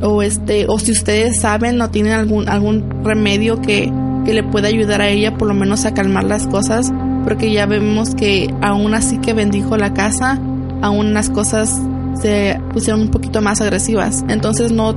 [0.03, 3.93] o este o si ustedes saben o tienen algún algún remedio que,
[4.25, 6.93] que le pueda ayudar a ella por lo menos a calmar las cosas
[7.25, 10.41] porque ya vemos que aún así que bendijo la casa
[10.83, 11.81] aún las cosas
[12.21, 14.25] se pusieron un poquito más agresivas.
[14.29, 14.97] Entonces no,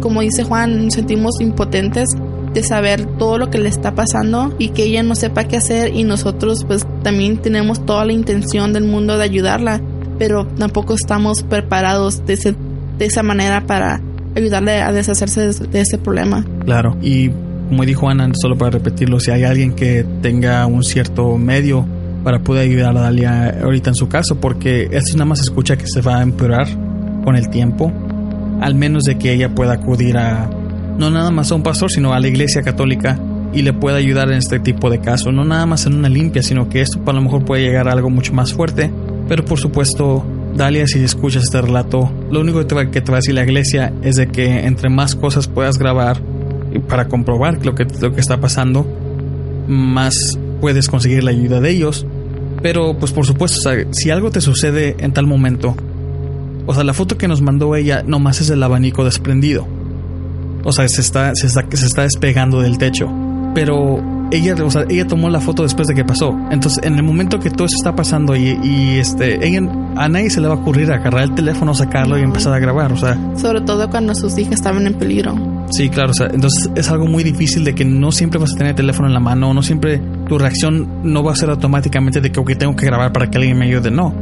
[0.00, 2.08] como dice Juan, nos sentimos impotentes
[2.52, 5.94] de saber todo lo que le está pasando y que ella no sepa qué hacer
[5.94, 9.80] y nosotros pues también tenemos toda la intención del mundo de ayudarla,
[10.18, 12.54] pero tampoco estamos preparados de,
[12.98, 14.00] de esa manera para
[14.34, 16.44] ayudarle a deshacerse de, de ese problema.
[16.64, 17.30] Claro, y
[17.68, 21.86] como dijo Ana, solo para repetirlo, si hay alguien que tenga un cierto medio
[22.22, 25.86] para poder ayudar a Dalia ahorita en su caso, porque esto nada más escucha que
[25.86, 26.68] se va a empeorar
[27.24, 27.92] con el tiempo,
[28.60, 30.50] al menos de que ella pueda acudir a,
[30.98, 33.18] no nada más a un pastor, sino a la iglesia católica
[33.52, 35.32] y le pueda ayudar en este tipo de caso.
[35.32, 37.92] No nada más en una limpia, sino que esto a lo mejor puede llegar a
[37.92, 38.90] algo mucho más fuerte.
[39.28, 43.10] Pero por supuesto, Dalia, si escuchas este relato, lo único que te, va, que te
[43.10, 46.20] va a decir la iglesia es de que entre más cosas puedas grabar
[46.88, 48.86] para comprobar lo que, lo que está pasando,
[49.66, 52.06] más puedes conseguir la ayuda de ellos.
[52.62, 55.74] Pero pues por supuesto, si algo te sucede en tal momento,
[56.66, 59.66] o sea, la foto que nos mandó ella nomás es el abanico desprendido.
[60.62, 63.10] O sea, se está, se está, se está despegando del techo.
[63.54, 66.36] Pero ella, o sea, ella tomó la foto después de que pasó.
[66.50, 69.60] Entonces, en el momento que todo eso está pasando y, y este, ella,
[69.96, 72.92] a nadie se le va a ocurrir agarrar el teléfono, sacarlo y empezar a grabar,
[72.92, 73.18] o sea.
[73.36, 75.34] Sobre todo cuando sus hijas estaban en peligro.
[75.70, 78.56] Sí, claro, o sea, entonces es algo muy difícil de que no siempre vas a
[78.56, 82.20] tener el teléfono en la mano, no siempre tu reacción no va a ser automáticamente
[82.20, 84.14] de que ok, tengo que grabar para que alguien me ayude, no.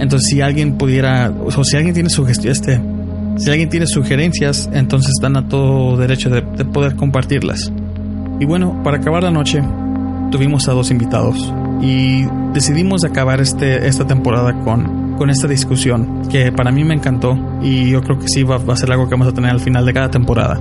[0.00, 2.80] Entonces, si alguien pudiera, o si alguien tiene este,
[3.36, 7.72] si alguien tiene sugerencias, entonces están a todo derecho de, de poder compartirlas.
[8.40, 9.62] Y bueno, para acabar la noche,
[10.32, 16.50] tuvimos a dos invitados y decidimos acabar este, esta temporada con, con esta discusión que
[16.50, 19.12] para mí me encantó y yo creo que sí va, va a ser algo que
[19.12, 20.60] vamos a tener al final de cada temporada.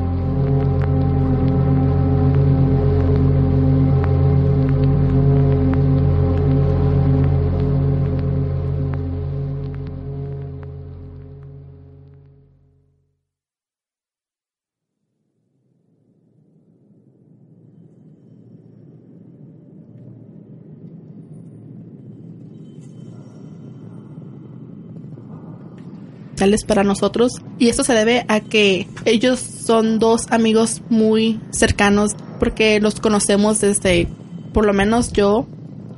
[26.65, 32.79] Para nosotros y esto se debe a que ellos son dos amigos muy cercanos porque
[32.79, 34.07] los conocemos desde,
[34.53, 35.47] por lo menos yo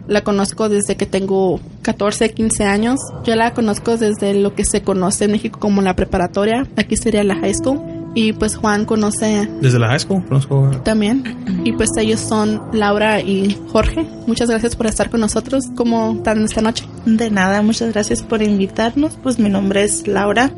[0.07, 2.99] la conozco desde que tengo 14, 15 años.
[3.23, 7.23] Yo la conozco desde lo que se conoce en México como la preparatoria, aquí sería
[7.23, 8.00] la high school.
[8.13, 9.49] Y pues Juan conoce...
[9.61, 10.69] Desde la high school, conozco.
[10.83, 11.23] También.
[11.63, 14.05] Y pues ellos son Laura y Jorge.
[14.27, 15.65] Muchas gracias por estar con nosotros.
[15.75, 16.85] ¿Cómo están esta noche?
[17.05, 19.17] De nada, muchas gracias por invitarnos.
[19.23, 20.51] Pues mi nombre es Laura.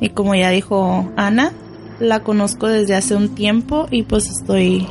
[0.00, 1.52] y como ya dijo Ana,
[2.00, 4.86] la conozco desde hace un tiempo y pues estoy,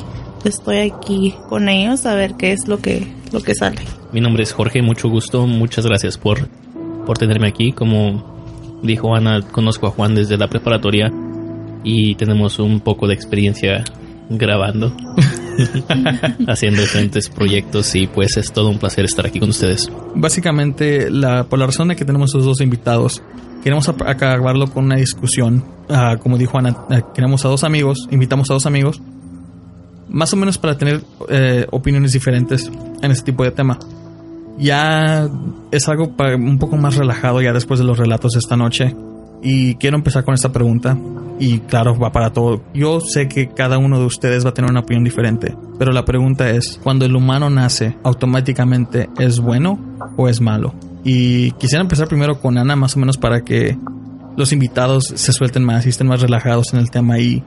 [0.46, 3.82] estoy aquí con ellos a ver qué es lo que, lo que sale.
[4.14, 5.48] Mi nombre es Jorge, mucho gusto.
[5.48, 6.48] Muchas gracias por,
[7.08, 7.72] por tenerme aquí.
[7.72, 11.12] Como dijo Ana, conozco a Juan desde la preparatoria
[11.84, 13.84] y tenemos un poco de experiencia
[14.38, 14.96] grabando,
[16.48, 19.92] haciendo diferentes proyectos y pues es todo un placer estar aquí con ustedes.
[20.16, 23.22] Básicamente, la, por la razón de que tenemos estos dos invitados,
[23.64, 25.64] queremos acabarlo con una discusión.
[25.90, 29.02] Ah, como dijo Ana, ah, queremos a dos amigos, invitamos a dos amigos,
[30.10, 32.70] más o menos para tener eh, opiniones diferentes
[33.02, 33.80] en este tipo de tema.
[34.58, 35.30] Ya
[35.72, 38.96] es algo un poco más relajado ya después de los relatos de esta noche.
[39.42, 40.98] Y quiero empezar con esta pregunta.
[41.40, 42.62] Y claro, va para todo.
[42.74, 45.56] Yo sé que cada uno de ustedes va a tener una opinión diferente.
[45.80, 49.80] Pero la pregunta es, cuando el humano nace, ¿automáticamente es bueno
[50.18, 50.76] o es malo?
[51.04, 53.76] Y quisiera empezar primero con Ana, más o menos para que
[54.38, 57.44] los invitados se suelten más y estén más relajados en el tema y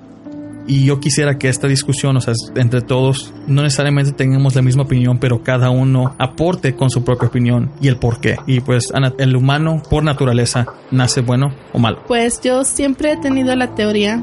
[0.67, 4.85] y yo quisiera que esta discusión, o sea, entre todos, no necesariamente tengamos la misma
[4.85, 8.37] opinión, pero cada uno aporte con su propia opinión y el por qué.
[8.47, 12.03] Y pues, ¿el humano por naturaleza nace bueno o malo?
[12.07, 14.23] Pues yo siempre he tenido la teoría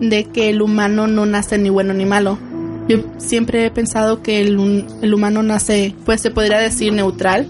[0.00, 2.38] de que el humano no nace ni bueno ni malo.
[2.88, 7.46] Yo siempre he pensado que el, el humano nace, pues se podría decir neutral.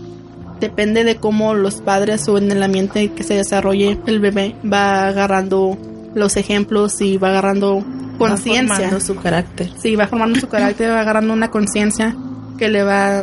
[0.61, 5.07] Depende de cómo los padres o en el ambiente que se desarrolle el bebé va
[5.07, 5.79] agarrando
[6.15, 7.85] los ejemplos y va agarrando
[8.19, 8.75] conciencia.
[8.75, 9.71] Va formando su carácter.
[9.81, 12.17] Sí, va formando su carácter, va agarrando una conciencia
[12.59, 13.23] que le va,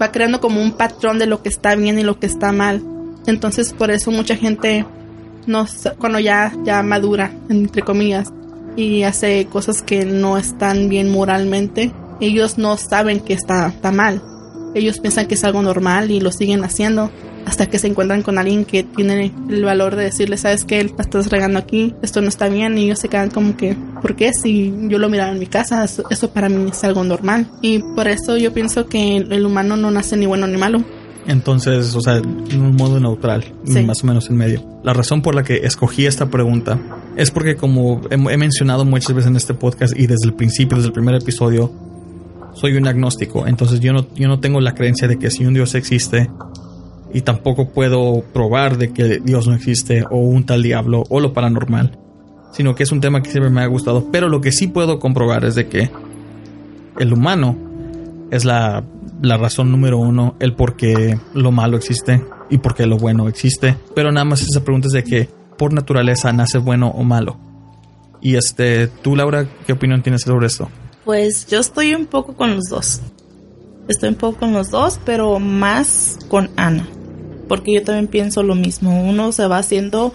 [0.00, 2.82] va creando como un patrón de lo que está bien y lo que está mal.
[3.26, 4.86] Entonces, por eso mucha gente,
[5.46, 5.66] no,
[5.98, 8.32] cuando ya, ya madura, entre comillas,
[8.76, 14.22] y hace cosas que no están bien moralmente, ellos no saben que está, está mal.
[14.74, 17.10] Ellos piensan que es algo normal y lo siguen haciendo
[17.50, 21.02] hasta que se encuentran con alguien que tiene el valor de decirle, sabes que la
[21.02, 24.32] estás regando aquí, esto no está bien y ellos se quedan como que, ¿por qué?
[24.32, 27.50] Si yo lo miraba en mi casa, eso, para mí es algo normal.
[27.60, 30.84] Y por eso yo pienso que el humano no nace ni bueno ni malo.
[31.26, 33.44] Entonces, o sea, en un modo neutral,
[33.84, 34.64] más o menos en medio.
[34.84, 36.78] La razón por la que escogí esta pregunta
[37.16, 40.76] es porque como he, he mencionado muchas veces en este podcast y desde el principio,
[40.76, 41.72] desde el primer episodio,
[42.54, 43.48] soy un agnóstico.
[43.48, 46.30] Entonces yo no, yo no tengo la creencia de que si un Dios existe,
[47.12, 51.32] y tampoco puedo probar de que Dios no existe o un tal diablo o lo
[51.32, 51.98] paranormal,
[52.52, 54.98] sino que es un tema que siempre me ha gustado, pero lo que sí puedo
[54.98, 55.90] comprobar es de que
[56.98, 57.56] el humano
[58.30, 58.84] es la,
[59.22, 63.28] la razón número uno, el por qué lo malo existe y por qué lo bueno
[63.28, 67.36] existe, pero nada más esa pregunta es de que por naturaleza nace bueno o malo.
[68.22, 70.68] Y este, tú Laura, ¿qué opinión tienes sobre esto?
[71.04, 73.00] Pues yo estoy un poco con los dos.
[73.88, 76.86] Estoy un poco con los dos, pero más con Ana.
[77.50, 79.02] Porque yo también pienso lo mismo.
[79.02, 80.14] Uno se va haciendo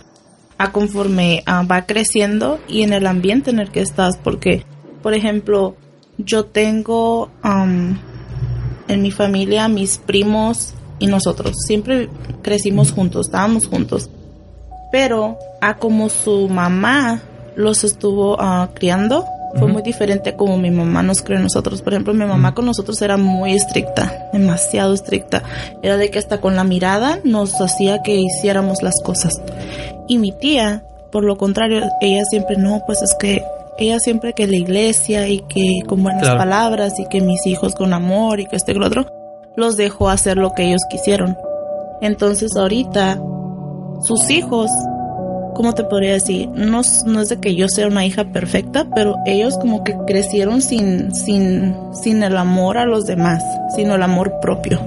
[0.58, 4.16] a conforme ah, va creciendo y en el ambiente en el que estás.
[4.16, 4.64] Porque,
[5.04, 5.76] por ejemplo,
[6.18, 11.58] yo tengo en mi familia mis primos y nosotros.
[11.68, 12.08] Siempre
[12.42, 14.10] crecimos juntos, estábamos juntos.
[14.94, 17.22] Pero a como su mamá
[17.58, 19.26] los estuvo ah, criando,
[19.58, 21.82] fue muy diferente como mi mamá nos crió a nosotros.
[21.82, 25.44] Por ejemplo, mi mamá con nosotros era muy estricta, demasiado estricta.
[25.82, 29.34] Era de que hasta con la mirada nos hacía que hiciéramos las cosas.
[30.08, 33.44] Y mi tía, por lo contrario, ella siempre, no, pues es que
[33.78, 36.38] ella siempre que la iglesia y que con buenas Claro.
[36.38, 39.06] palabras y que mis hijos con amor y que este y que lo otro,
[39.56, 41.38] los dejó hacer lo que ellos quisieron.
[42.02, 43.20] Entonces ahorita,
[44.02, 44.70] sus hijos,
[45.56, 46.48] ¿cómo te podría decir?
[46.50, 49.96] No, es- no es de que yo sea una hija perfecta, pero ellos como que
[50.06, 53.44] crecieron sin, sin, sin el amor a los demás,
[53.76, 54.80] sino el amor propio.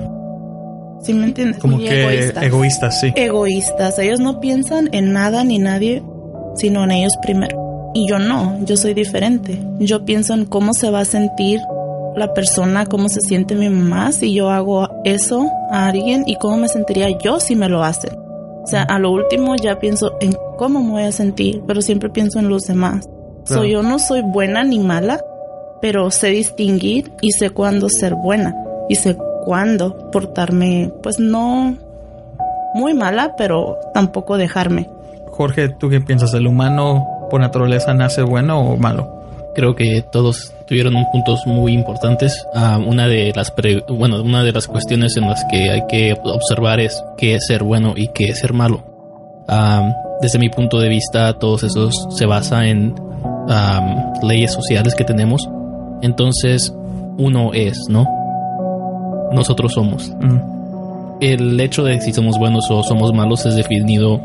[1.02, 1.58] ¿Sí me entiendes?
[1.60, 2.42] Como Muy que egoístas.
[2.44, 3.12] egoístas, sí.
[3.16, 3.98] Egoístas.
[3.98, 6.02] Ellos no piensan en nada ni nadie,
[6.56, 7.90] sino en ellos primero.
[7.94, 9.58] Y yo no, yo soy diferente.
[9.78, 11.60] Yo pienso en cómo se va a sentir
[12.16, 16.56] la persona, cómo se siente mi mamá si yo hago eso a alguien y cómo
[16.56, 18.10] me sentiría yo si me lo hacen.
[18.68, 22.10] O sea, a lo último ya pienso en cómo me voy a sentir, pero siempre
[22.10, 23.08] pienso en los demás.
[23.46, 23.62] Claro.
[23.62, 25.24] So, yo no soy buena ni mala,
[25.80, 28.54] pero sé distinguir y sé cuándo ser buena
[28.90, 29.16] y sé
[29.46, 31.78] cuándo portarme, pues no
[32.74, 34.90] muy mala, pero tampoco dejarme.
[35.30, 36.34] Jorge, ¿tú qué piensas?
[36.34, 39.17] ¿El humano por naturaleza nace bueno o malo?
[39.58, 42.46] Creo que todos tuvieron un puntos muy importantes.
[42.54, 46.16] Ah, una de las pre- bueno, una de las cuestiones en las que hay que
[46.22, 48.84] observar es qué es ser bueno y qué es ser malo.
[49.48, 49.82] Ah,
[50.22, 52.94] desde mi punto de vista, todos esos se basa en
[53.48, 55.48] ah, leyes sociales que tenemos.
[56.02, 56.72] Entonces,
[57.18, 58.06] uno es, ¿no?
[59.32, 60.08] Nosotros somos.
[60.20, 60.38] Mm,
[61.20, 64.20] El hecho de si somos buenos o somos malos es definido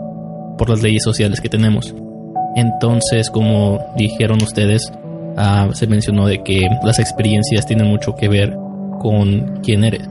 [0.60, 1.92] por las leyes sociales que tenemos.
[2.56, 4.92] Entonces, como dijeron ustedes,
[5.38, 8.56] ah, se mencionó de que las experiencias tienen mucho que ver
[9.00, 10.08] con quién eres.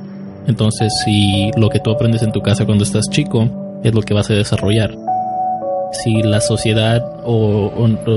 [0.46, 4.14] Entonces, si lo que tú aprendes en tu casa cuando estás chico es lo que
[4.14, 4.96] vas a desarrollar.
[5.92, 7.70] Si la sociedad o,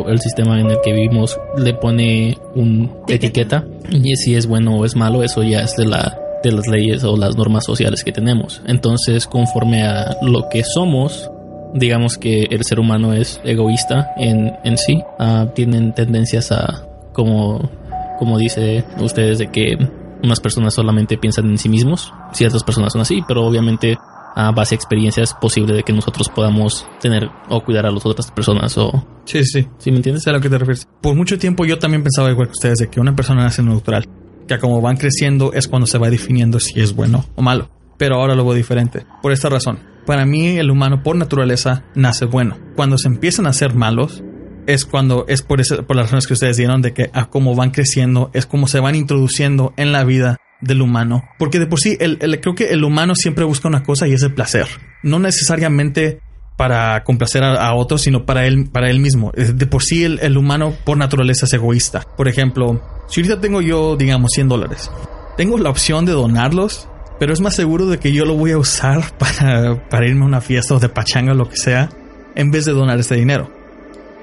[0.08, 4.86] el sistema en el que vivimos le pone una etiqueta y si es bueno o
[4.86, 8.12] es malo, eso ya es de la de las leyes o las normas sociales que
[8.12, 8.62] tenemos.
[8.68, 11.32] Entonces, conforme a lo que somos,
[11.74, 16.86] digamos que el ser humano es egoísta en, en sí, ah, tienen tendencias a,
[17.16, 17.72] como,
[18.20, 19.78] como dice ustedes, de que
[20.24, 23.98] unas personas solamente piensan en sí mismos, ciertas personas son así, pero obviamente
[24.36, 28.06] a base de experiencias es posible de que nosotros podamos tener o cuidar a las
[28.06, 29.06] otras personas o...
[29.24, 29.66] Sí, sí.
[29.78, 30.24] ¿Sí me entiendes?
[30.24, 30.88] Sé a lo que te refieres.
[31.02, 34.06] Por mucho tiempo yo también pensaba igual que ustedes de que una persona nace neutral.
[34.46, 37.70] Que como van creciendo es cuando se va definiendo si es bueno o malo.
[37.98, 39.06] Pero ahora lo veo diferente.
[39.22, 39.80] Por esta razón.
[40.06, 42.58] Para mí el humano por naturaleza nace bueno.
[42.76, 44.22] Cuando se empiezan a ser malos
[44.68, 47.56] es cuando es por, ese- por las razones que ustedes dieron de que a cómo
[47.56, 51.24] van creciendo es como se van introduciendo en la vida del humano.
[51.38, 54.14] Porque de por sí el, el- creo que el humano siempre busca una cosa y
[54.14, 54.68] es el placer.
[55.04, 56.20] No necesariamente
[56.58, 59.32] para complacer a, a otros, sino para él, para él mismo.
[59.36, 62.06] De por sí el, el humano por naturaleza es egoísta.
[62.16, 64.90] Por ejemplo, si ahorita tengo yo, digamos, 100 dólares,
[65.38, 66.88] tengo la opción de donarlos,
[67.20, 70.28] pero es más seguro de que yo lo voy a usar para, para irme a
[70.28, 71.90] una fiesta o de pachanga o lo que sea,
[72.36, 73.52] en vez de donar este dinero.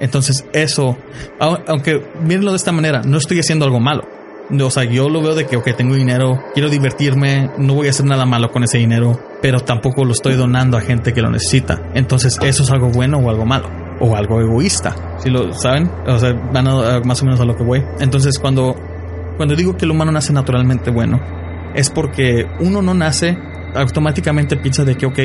[0.03, 0.97] Entonces eso,
[1.39, 4.03] au- aunque mírenlo de esta manera, no estoy haciendo algo malo.
[4.61, 7.91] O sea, yo lo veo de que, ok, tengo dinero, quiero divertirme, no voy a
[7.91, 11.29] hacer nada malo con ese dinero, pero tampoco lo estoy donando a gente que lo
[11.31, 11.81] necesita.
[11.95, 13.69] Entonces, ¿eso es algo bueno o algo malo?
[14.01, 17.55] O algo egoísta, si lo saben, o sea, van a, más o menos a lo
[17.55, 17.83] que voy.
[18.01, 18.75] Entonces, cuando,
[19.37, 21.21] cuando digo que el humano nace naturalmente bueno,
[21.73, 23.37] es porque uno no nace
[23.73, 25.19] automáticamente piensa de que, ok,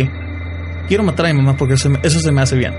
[0.86, 2.72] quiero matar a mi mamá porque eso, eso se me hace bien.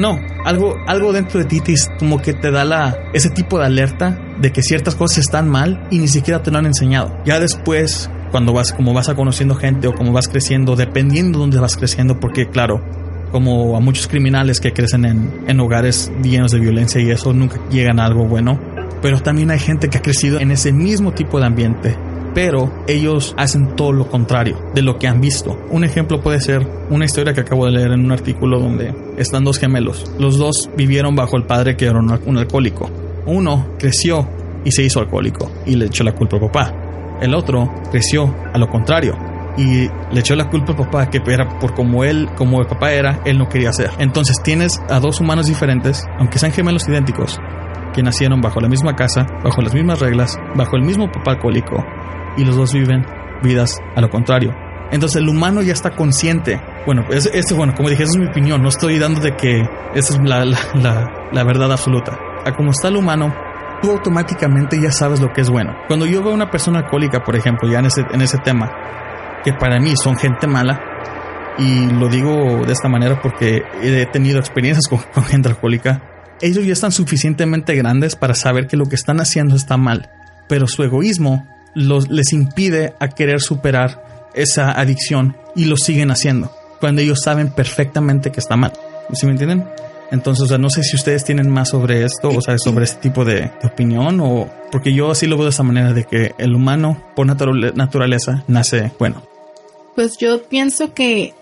[0.00, 3.66] No, algo, algo dentro de ti te, como que te da la, ese tipo de
[3.66, 7.14] alerta de que ciertas cosas están mal y ni siquiera te lo han enseñado.
[7.26, 11.42] Ya después, cuando vas, como vas a conociendo gente o como vas creciendo, dependiendo de
[11.42, 12.82] dónde vas creciendo, porque claro,
[13.30, 17.60] como a muchos criminales que crecen en, en hogares llenos de violencia y eso nunca
[17.68, 18.58] llegan a algo bueno,
[19.02, 21.98] pero también hay gente que ha crecido en ese mismo tipo de ambiente
[22.34, 25.58] pero ellos hacen todo lo contrario de lo que han visto.
[25.70, 29.44] Un ejemplo puede ser una historia que acabo de leer en un artículo donde están
[29.44, 30.10] dos gemelos.
[30.18, 32.90] Los dos vivieron bajo el padre que era un, alcohólico.
[33.26, 34.28] Uno creció
[34.64, 36.74] y se hizo alcohólico y le echó la culpa al papá.
[37.20, 39.16] El otro creció a lo contrario
[39.56, 42.92] y le echó la culpa al papá que era por como él, como el papá
[42.92, 43.90] era, él no quería hacer.
[43.98, 47.38] Entonces tienes a dos humanos diferentes, aunque sean gemelos idénticos,
[47.92, 51.84] que nacieron bajo la misma casa, bajo las mismas reglas, bajo el mismo papá alcohólico,
[52.36, 53.04] y los dos viven
[53.42, 54.54] vidas a lo contrario.
[54.92, 56.60] Entonces el humano ya está consciente.
[56.84, 58.60] Bueno, es, es- bueno, como dije, esa es mi opinión.
[58.62, 59.60] No estoy dando de que
[59.94, 62.18] esa es la, la, la- la verdad absoluta.
[62.44, 63.32] A como está el humano,
[63.82, 65.74] tú automáticamente ya sabes lo que es bueno.
[65.86, 68.68] Cuando yo veo a una persona alcohólica, por ejemplo, ya en ese, en ese tema,
[69.44, 70.80] que para mí son gente mala,
[71.58, 76.02] y lo digo de esta manera porque he tenido experiencias con, con gente alcohólica,
[76.40, 80.10] ellos ya están suficientemente grandes para saber que lo que están haciendo está mal,
[80.48, 86.52] pero su egoísmo los, les impide a querer superar esa adicción y lo siguen haciendo,
[86.80, 88.72] cuando ellos saben perfectamente que está mal.
[89.12, 89.64] ¿Sí me entienden?
[90.12, 93.00] Entonces, o sea, no sé si ustedes tienen más sobre esto, o sea, sobre este
[93.00, 96.32] tipo de, de opinión, o porque yo así lo veo de esta manera, de que
[96.38, 99.22] el humano, por naturale- naturaleza, nace bueno.
[99.94, 101.34] Pues yo pienso que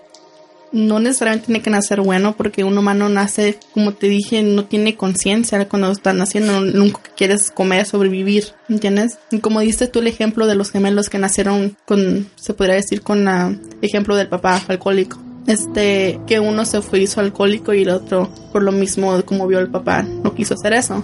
[0.71, 4.95] no necesariamente tiene que nacer bueno porque un humano nace, como te dije, no tiene
[4.95, 9.17] conciencia cuando está naciendo, lo único que quiere es comer, sobrevivir, ¿entiendes?
[9.31, 13.01] Y como diste tú el ejemplo de los gemelos que nacieron con, se podría decir
[13.01, 15.17] con el ejemplo del papá alcohólico.
[15.47, 19.57] Este, que uno se fue hizo alcohólico y el otro, por lo mismo como vio
[19.59, 21.03] el papá, no quiso hacer eso.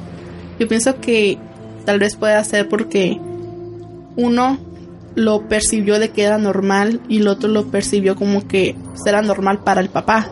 [0.60, 1.40] Yo pienso que
[1.84, 3.18] tal vez pueda ser porque
[4.16, 4.60] uno
[5.16, 9.64] lo percibió de que era normal y el otro lo percibió como que era normal
[9.64, 10.30] para el papá.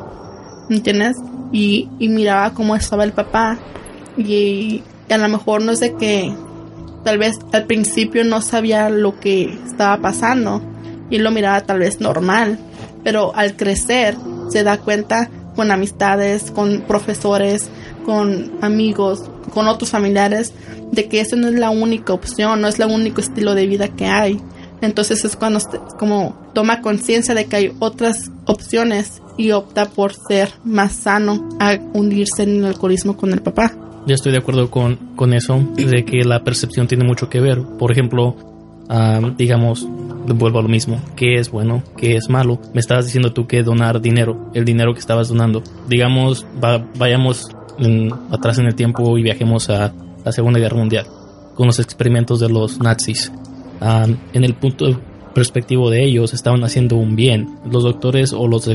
[0.70, 1.18] ¿Entiendes?
[1.52, 3.60] Y, y miraba cómo estaba el papá
[4.18, 6.34] y, a lo mejor no de que
[7.04, 10.62] tal vez al principio no sabía lo que estaba pasando
[11.10, 12.58] y lo miraba tal vez normal,
[13.04, 14.16] pero al crecer
[14.50, 17.70] se da cuenta con amistades, con profesores,
[18.06, 20.54] con amigos, con otros familiares,
[20.92, 23.90] de que eso no es la única opción, no es el único estilo de vida
[23.90, 24.42] que hay.
[24.84, 25.60] Entonces es cuando
[25.98, 31.78] como toma conciencia de que hay otras opciones y opta por ser más sano a
[31.94, 33.74] hundirse en el alcoholismo con el papá.
[34.06, 37.62] Yo estoy de acuerdo con, con eso, de que la percepción tiene mucho que ver.
[37.80, 38.36] Por ejemplo,
[39.38, 39.88] digamos,
[40.28, 42.60] vuelvo a lo mismo, qué es bueno, qué es malo.
[42.74, 45.64] Me estabas diciendo tú que donar dinero, el dinero que estabas donando.
[45.88, 47.48] Digamos, va- vayamos
[48.32, 51.08] atrás en el tiempo y viajemos a la Segunda Guerra Mundial,
[51.56, 53.32] con los experimentos de los nazis.
[53.86, 54.98] Ah, en el punto
[55.34, 57.60] perspectivo de ellos estaban haciendo un bien.
[57.70, 58.70] Los doctores o los,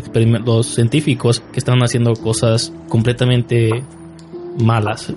[0.44, 3.82] los científicos que estaban haciendo cosas completamente
[4.58, 5.12] malas.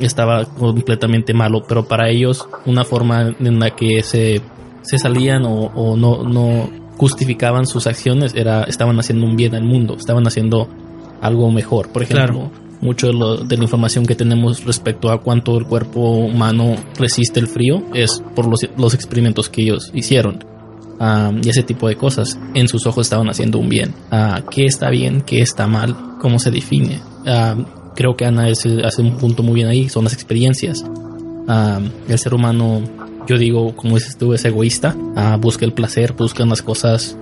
[0.00, 4.40] Estaba completamente malo, pero para ellos una forma en la que se,
[4.82, 9.96] se salían o, no, no justificaban sus acciones era estaban haciendo un bien al mundo,
[9.96, 10.68] estaban haciendo
[11.20, 11.90] algo mejor.
[11.90, 12.50] Por ejemplo.
[12.80, 17.40] Mucho de, lo- de la información que tenemos respecto a cuánto el cuerpo humano resiste
[17.40, 20.44] el frío es por los, experimentos que ellos hicieron.
[21.00, 22.38] Am, y ese tipo de cosas.
[22.54, 23.94] En sus ojos estaban haciendo un bien.
[24.10, 25.20] Ah, ¿Qué está bien?
[25.20, 25.96] ¿Qué está mal?
[26.20, 27.00] ¿Cómo se define?
[27.26, 29.88] Am, creo que Ana es- hace un punto muy bien ahí.
[29.88, 30.84] Son las experiencias.
[31.46, 32.82] Am, el ser humano,
[33.28, 34.96] yo digo, como dices tú, es egoísta.
[35.16, 37.16] Ah, busca el placer, busca las cosas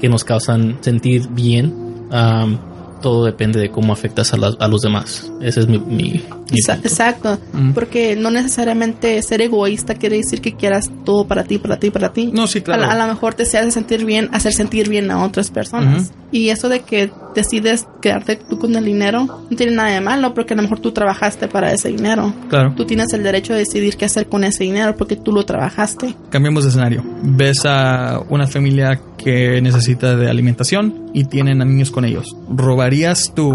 [0.00, 1.74] que nos causan sentir bien.
[2.12, 2.58] Am,
[3.02, 5.30] todo depende de cómo afectas a, las- a los demás.
[5.40, 6.88] Ese es mi, mi- mi Exa- punto.
[6.88, 7.72] Exacto, Mm.
[7.72, 12.12] porque no necesariamente ser egoísta quiere decir que quieras todo para ti, para ti, para
[12.12, 12.30] ti.
[12.32, 12.84] No, sí, claro.
[12.84, 16.12] A, la- a lo mejor te hace sentir bien, hacer sentir bien a otras personas.
[16.32, 20.34] Y eso de que decides quedarte tú con el dinero, no tiene nada de malo,
[20.34, 22.32] porque a lo mejor tú trabajaste para ese dinero.
[22.48, 22.74] Claro.
[22.76, 26.16] Tú tienes el derecho de decidir qué hacer con ese dinero porque tú lo trabajaste.
[26.30, 27.04] Cambiemos de escenario.
[27.22, 32.34] Ves a una familia que necesita de alimentación y tienen a niños con ellos.
[32.48, 33.52] ¿Robarías tú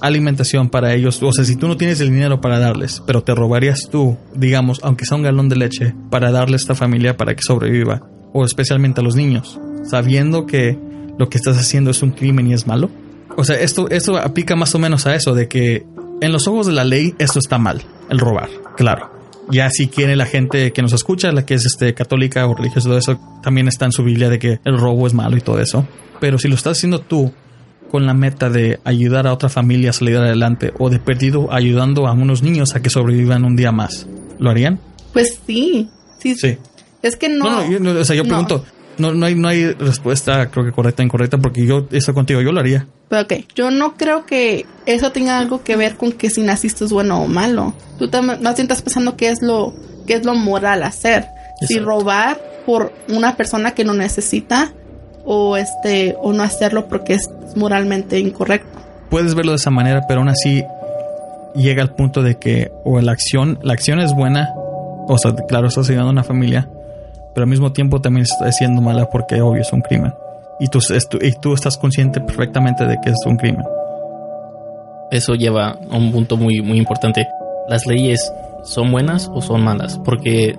[0.00, 1.22] alimentación para ellos?
[1.22, 4.80] O sea, si tú no tienes el dinero para darles, pero te robarías tú, digamos,
[4.82, 8.44] aunque sea un galón de leche, para darle a esta familia para que sobreviva, o
[8.44, 10.78] especialmente a los niños, sabiendo que
[11.18, 12.90] lo que estás haciendo es un crimen y es malo?
[13.36, 15.86] O sea, esto, esto aplica más o menos a eso, de que
[16.20, 19.10] en los ojos de la ley esto está mal, el robar, claro.
[19.50, 22.88] Ya si quiere la gente que nos escucha, la que es este católica o religiosa,
[22.88, 25.60] todo eso, también está en su Biblia de que el robo es malo y todo
[25.60, 25.86] eso.
[26.20, 27.32] Pero si lo estás haciendo tú
[27.90, 32.06] con la meta de ayudar a otra familia a salir adelante o de perdido ayudando
[32.06, 34.06] a unos niños a que sobrevivan un día más,
[34.38, 34.80] ¿lo harían?
[35.12, 35.88] Pues sí,
[36.18, 36.34] sí.
[36.36, 36.56] Sí.
[37.02, 37.44] Es que no.
[37.44, 38.64] No, no, yo, no, o sea, yo pregunto,
[38.98, 42.40] no, no, hay, no hay respuesta creo que correcta o incorrecta porque yo estoy contigo,
[42.40, 42.86] yo lo haría.
[43.08, 46.84] Pero ok, yo no creo que eso tenga algo que ver con que si naciste
[46.84, 47.74] es bueno o malo.
[47.98, 49.74] Tú más bien estás pensando qué es lo,
[50.06, 51.26] qué es lo moral hacer.
[51.66, 54.72] Si robar por una persona que no necesita
[55.24, 58.78] o este o no hacerlo porque es moralmente incorrecto.
[59.10, 60.64] puedes verlo de esa manera, pero aún así
[61.54, 64.48] llega al punto de que o la acción, la acción es buena,
[65.06, 66.68] o sea, claro, estás ayudando a una familia,
[67.34, 70.12] pero al mismo tiempo también estás siendo mala porque obvio es un crimen.
[70.60, 73.64] Y tú, es y tú estás consciente perfectamente de que es un crimen.
[75.10, 77.26] eso lleva a un punto muy, muy importante.
[77.68, 78.32] las leyes
[78.64, 80.56] son buenas o son malas, porque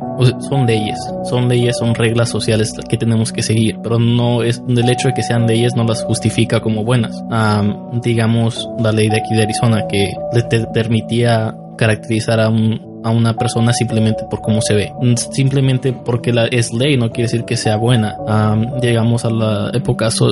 [0.50, 4.90] son leyes, son leyes, son reglas sociales que tenemos que seguir, pero no es el
[4.90, 7.24] hecho de que sean leyes no las justifica como buenas.
[7.32, 10.44] Am, digamos la ley de aquí de Arizona que le
[10.74, 14.94] permitía caracterizar a un a una persona simplemente por cómo se ve.
[15.32, 18.16] Simplemente porque la, es ley no quiere decir que sea buena.
[18.28, 20.32] Am, llegamos a la época so-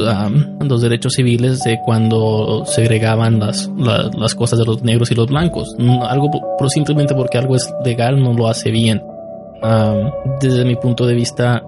[0.60, 5.28] los derechos civiles de cuando segregaban las, la- las cosas de los negros y los
[5.28, 5.76] blancos.
[5.78, 9.02] No, algo por- simplemente porque algo es legal no lo hace bien.
[10.42, 11.62] Desde mi punto de vista,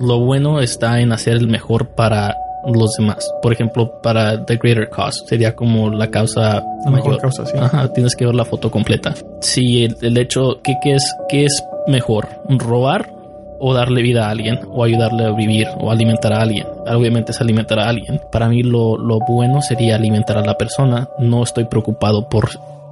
[0.00, 2.36] lo bueno está en hacer el mejor para
[2.66, 3.28] los demás.
[3.42, 7.20] Por ejemplo, para the greater cause sería como la causa La mejor mayor.
[7.22, 7.56] causa, sí.
[7.58, 9.14] Ajá, tienes que ver la foto completa.
[9.40, 12.28] Si el, el hecho, ¿qué, qué es, ¿qué es mejor?
[12.48, 13.10] ¿Robar
[13.58, 14.58] o darle vida a alguien?
[14.70, 15.68] ¿O ayudarle a vivir?
[15.80, 16.66] ¿O alimentar a alguien?
[16.86, 18.20] Obviamente es alimentar a alguien.
[18.30, 21.08] Para mí lo, lo bueno sería alimentar a la persona.
[21.18, 22.48] No estoy preocupado por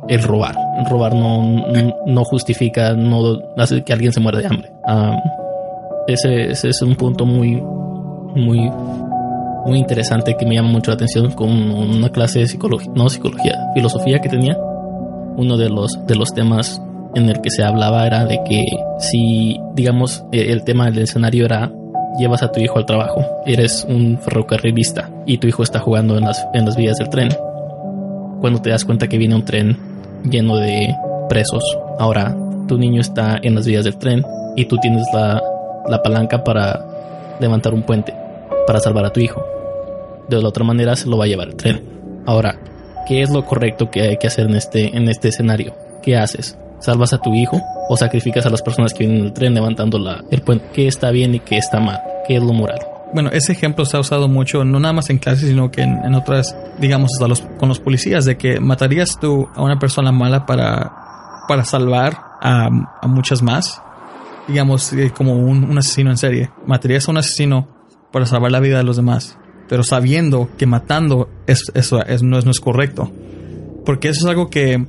[0.08, 0.54] el robar.
[0.78, 1.42] El robar no,
[2.06, 4.70] no- justifica, no hace que alguien se muera de hambre.
[4.86, 5.16] Am,
[6.06, 7.60] ese, ese es un punto muy,
[8.34, 8.70] muy
[9.66, 13.56] muy interesante que me llama mucho la atención con una clase de psicología, no psicología,
[13.74, 14.56] filosofía que tenía.
[15.36, 16.82] Uno de los, de los temas
[17.14, 18.62] en el que se hablaba era de que
[18.98, 21.72] si, digamos, eh, el tema del escenario era
[22.18, 26.24] llevas a tu hijo al trabajo, eres un ferrocarrilista y tu hijo está jugando en
[26.24, 27.28] las, en las vías del tren.
[28.40, 29.78] Cuando te das cuenta que viene un tren
[30.24, 30.94] lleno de
[31.28, 31.62] presos,
[31.98, 32.36] ahora
[32.66, 34.22] tu niño está en las vías del tren
[34.56, 35.40] y tú tienes la,
[35.88, 36.84] la palanca para
[37.40, 38.19] levantar un puente
[38.70, 39.44] para salvar a tu hijo.
[40.28, 41.82] De la otra manera se lo va a llevar el tren.
[42.24, 42.56] Ahora,
[43.08, 45.74] ¿qué es lo correcto que hay que hacer en este, en este escenario?
[46.04, 46.56] ¿Qué haces?
[46.78, 49.98] ¿Salvas a tu hijo o sacrificas a las personas que vienen en el tren levantando
[49.98, 50.66] la, el puente?
[50.72, 52.00] ¿Qué está bien y qué está mal?
[52.28, 52.78] ¿Qué es lo moral?
[53.12, 56.04] Bueno, ese ejemplo se ha usado mucho, no nada más en clases, sino que en,
[56.04, 60.12] en otras, digamos, hasta los, con los policías, de que matarías tú a una persona
[60.12, 60.92] mala para,
[61.48, 62.68] para salvar a,
[63.02, 63.82] a muchas más.
[64.46, 66.50] Digamos, eh, como un, un asesino en serie.
[66.66, 67.79] Matarías a un asesino
[68.12, 69.38] para salvar la vida de los demás,
[69.68, 73.12] pero sabiendo que matando es, eso es, no, es, no es correcto.
[73.84, 74.84] Porque eso es algo que,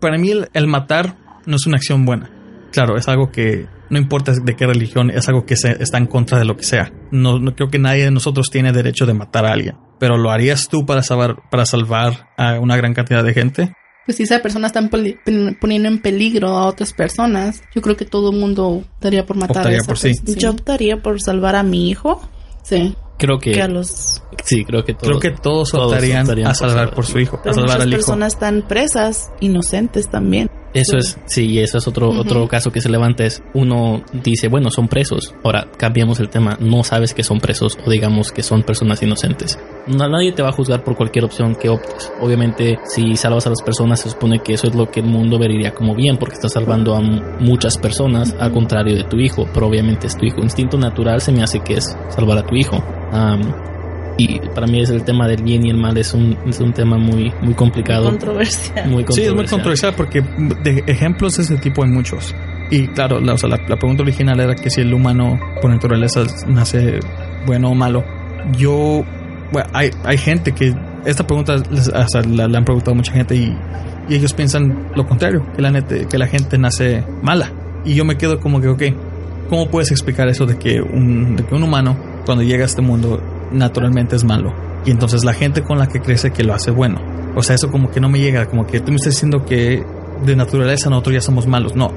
[0.00, 1.16] para mí, el, el matar
[1.46, 2.30] no es una acción buena.
[2.72, 6.06] Claro, es algo que no importa de qué religión, es algo que se, está en
[6.06, 6.92] contra de lo que sea.
[7.10, 9.76] No, no creo que nadie de nosotros tiene derecho de matar a alguien.
[9.98, 13.74] Pero ¿lo harías tú para salvar, para salvar a una gran cantidad de gente?
[14.06, 18.30] Pues si esa persona está poniendo en peligro a otras personas, yo creo que todo
[18.32, 20.12] el mundo daría por matar Optaría a esa por sí.
[20.36, 22.20] Yo optaría por salvar a mi hijo
[22.62, 22.94] Sí.
[23.18, 24.22] Creo que, que a los...
[24.44, 26.94] sí, creo que Creo todos, que todos, todos optarían, optarían a por salvar salvar.
[26.94, 27.96] por su hijo, a Pero salvar muchas al hijo.
[27.98, 30.50] personas están presas, inocentes también.
[30.72, 34.46] Eso es, sí, y eso es otro, otro caso que se levanta es uno dice,
[34.48, 35.34] bueno, son presos.
[35.42, 39.58] Ahora, cambiamos el tema, no sabes que son presos o digamos que son personas inocentes.
[39.88, 42.12] No- nadie te va a juzgar por cualquier opción que optes.
[42.20, 45.38] Obviamente, si salvas a las personas, se supone que eso es lo que el mundo
[45.40, 49.66] vería como bien, porque estás salvando a muchas personas, al contrario de tu hijo, pero
[49.66, 50.40] obviamente es tu hijo.
[50.40, 52.76] Instinto natural se me hace que es salvar a tu hijo.
[53.10, 53.40] Am,
[54.24, 56.72] y para mí es el tema del bien y el mal, es un, es un
[56.72, 58.04] tema muy, muy complicado.
[58.10, 58.84] Controversia.
[58.86, 59.94] Muy Sí, es muy controversial.
[59.94, 60.22] controversial porque
[60.62, 62.34] de ejemplos de ese tipo hay muchos.
[62.70, 65.70] Y claro, la, o sea, la, la pregunta original era que si el humano por
[65.70, 67.00] naturaleza nace
[67.46, 68.04] bueno o malo.
[68.56, 69.04] Yo,
[69.52, 73.12] bueno, hay, hay gente que esta pregunta les- o sea, la, la han preguntado mucha
[73.12, 73.56] gente y,
[74.08, 77.52] y ellos piensan lo contrario, que la, nete- que la gente nace mala.
[77.84, 78.82] Y yo me quedo como que, ok,
[79.48, 81.96] ¿cómo puedes explicar eso de que un, de que un humano
[82.26, 83.20] cuando llega a este mundo
[83.52, 84.52] naturalmente es malo?
[84.84, 87.00] Y entonces la gente con la que crece que lo hace bueno.
[87.36, 89.84] O sea, eso como que no me llega, como que tú me estás diciendo que
[90.24, 91.74] de naturaleza nosotros ya somos malos.
[91.76, 91.92] No,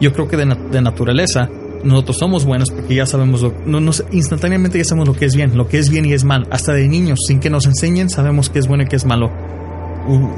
[0.00, 1.48] yo creo que de, de naturaleza
[1.84, 5.36] nosotros somos buenos porque ya sabemos lo, no, nos- instantáneamente ya sabemos lo que es
[5.36, 6.46] bien, lo que es bien y es mal.
[6.50, 9.30] Hasta de niños, sin que nos enseñen, sabemos qué es bueno y qué es malo.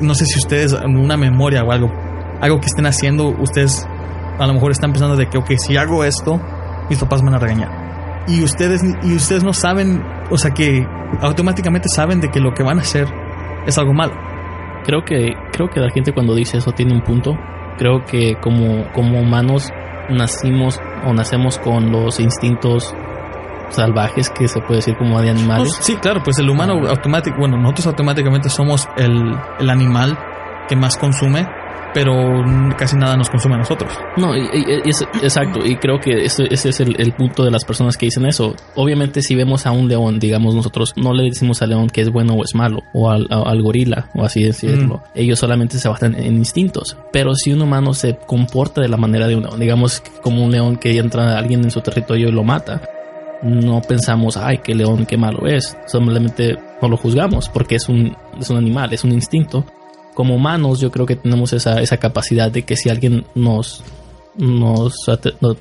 [0.00, 1.90] No sé si ustedes, una memoria o algo,
[2.40, 3.86] algo que estén haciendo, ustedes
[4.38, 6.40] a lo mejor están pensando de que, ok, si hago esto,
[6.88, 7.85] mis papás me van a regañar.
[8.28, 10.86] Y ustedes, y ustedes no saben, o sea que
[11.20, 13.06] automáticamente saben de que lo que van a hacer
[13.66, 14.14] es algo malo.
[14.84, 17.36] Creo que, creo que la gente cuando dice eso tiene un punto.
[17.78, 19.70] Creo que como, como humanos
[20.08, 22.94] nacimos o nacemos con los instintos
[23.70, 25.74] salvajes que se puede decir como de animales.
[25.74, 30.16] Pues, sí, claro, pues el humano automático, bueno, nosotros automáticamente somos el, el animal
[30.68, 31.46] que más consume,
[31.94, 32.44] pero
[32.76, 33.90] casi nada nos consume a nosotros.
[34.16, 37.50] No, y- y- es, exacto, y creo que ese, ese es el, el punto de
[37.50, 38.54] las personas que dicen eso.
[38.74, 42.10] Obviamente si vemos a un león, digamos nosotros, no le decimos al león que es
[42.10, 45.02] bueno o es malo, o al, a- al gorila, o así decirlo.
[45.14, 46.96] Ellos solamente se basan en instintos.
[47.12, 50.52] Pero si un humano se comporta de la manera de un león, digamos como un
[50.52, 52.82] león que entra a alguien en su territorio y lo mata,
[53.42, 55.76] no pensamos, ay, qué león, qué malo es.
[55.86, 59.64] Simplemente no lo juzgamos porque es un, es un animal, es un instinto.
[60.16, 63.84] Como humanos yo creo que tenemos esa, esa capacidad de que si alguien nos,
[64.34, 64.94] nos,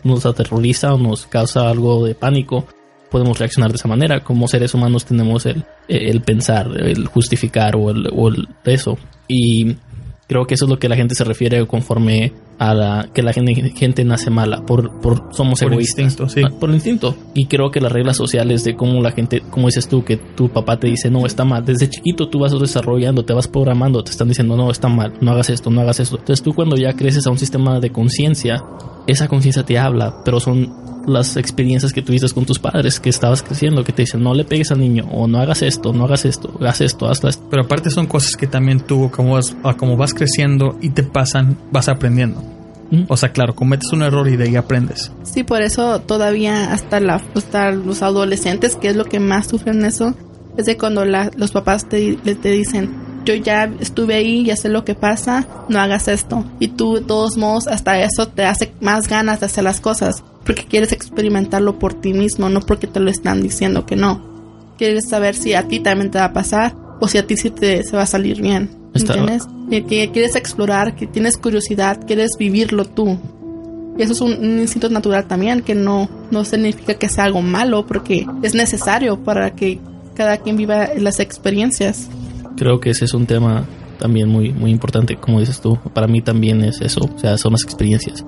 [0.04, 2.66] nos aterroriza o nos causa algo de pánico,
[3.12, 4.24] podemos reaccionar de esa manera.
[4.24, 8.98] Como seres humanos tenemos el, el pensar, el justificar o el, o el eso.
[9.28, 9.76] Y
[10.28, 13.34] creo que eso es lo que la gente se refiere conforme a la que la
[13.34, 16.06] gente, gente nace mala por, por somos Por egoístas.
[16.06, 16.42] instinto, sí.
[16.46, 17.16] Ah, por instinto.
[17.34, 20.50] Y creo que las reglas sociales de cómo la gente como dices tú que tu
[20.50, 24.12] papá te dice no está mal desde chiquito tú vas desarrollando te vas programando te
[24.12, 26.94] están diciendo no está mal no hagas esto no hagas esto entonces tú cuando ya
[26.94, 28.64] creces a un sistema de conciencia
[29.08, 30.74] esa conciencia te habla pero son
[31.08, 34.44] las experiencias que tuviste con tus padres que estabas creciendo que te dicen no le
[34.46, 37.64] pegues al niño o no hagas esto no hagas esto haz esto haz esto Pero
[37.64, 41.90] aparte son cosas que también tú, como vas, como vas creciendo y te pasan, vas
[41.90, 42.42] aprendiendo.
[42.92, 43.04] ¿Mm?
[43.08, 45.12] O sea, claro, cometes un error y de ahí aprendes.
[45.24, 49.84] Sí, por eso todavía hasta, la, hasta los adolescentes, que es lo que más sufren
[49.86, 50.14] eso,
[50.58, 52.92] es de cuando la- los papás te, te dicen,
[53.26, 56.46] yo ya estuve ahí, ya sé lo que pasa, no hagas esto.
[56.60, 60.24] Y tú, de todos modos, hasta eso te hace más ganas de hacer las cosas,
[60.46, 64.24] porque quieres experimentarlo por ti mismo, no porque te lo están diciendo que no.
[64.78, 67.50] Quieres saber si a ti también te va a pasar o si a ti sí
[67.50, 68.70] te se va a salir bien.
[68.94, 69.48] ¿Entiendes?
[69.70, 73.18] Que quieres explorar, que tienes curiosidad, quieres vivirlo tú.
[73.98, 77.42] Y eso es un, un instinto natural también, que no, no significa que sea algo
[77.42, 79.80] malo, porque es necesario para que
[80.14, 82.08] cada quien viva las experiencias.
[82.56, 83.66] Creo que ese es un tema
[83.98, 85.16] también muy muy importante.
[85.16, 87.02] Como dices tú para mí también es eso.
[87.16, 88.26] O sea son las experiencias.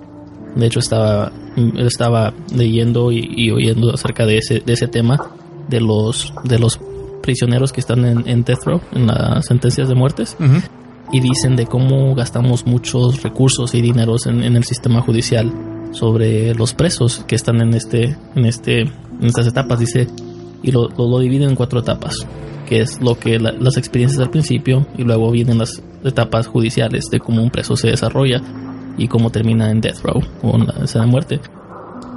[0.55, 1.31] De hecho estaba
[1.77, 5.31] estaba leyendo y, y oyendo acerca de ese de ese tema
[5.69, 6.79] de los de los
[7.21, 10.37] prisioneros que están en, en death row en las sentencias de muertes.
[11.09, 15.53] Y dicen de cómo gastamos muchos recursos y dineros en, en el sistema judicial
[15.91, 20.07] sobre los presos que están en este en este en estas etapas dice.
[20.63, 22.25] Y lo, lo, lo dividen en cuatro etapas
[22.67, 27.05] que es lo que la- las experiencias al principio y luego vienen las etapas judiciales
[27.11, 28.41] de cómo un preso se desarrolla
[28.97, 31.39] y cómo termina en death row o en la escena de muerte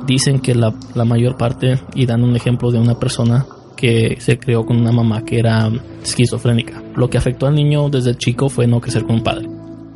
[0.06, 3.46] dicen que la, la mayor parte y dan un ejemplo de una persona
[3.76, 5.70] que se crió con una mamá que era
[6.02, 6.82] esquizofrénica.
[6.96, 9.48] Lo que afectó al niño desde chico fue no crecer con un padre.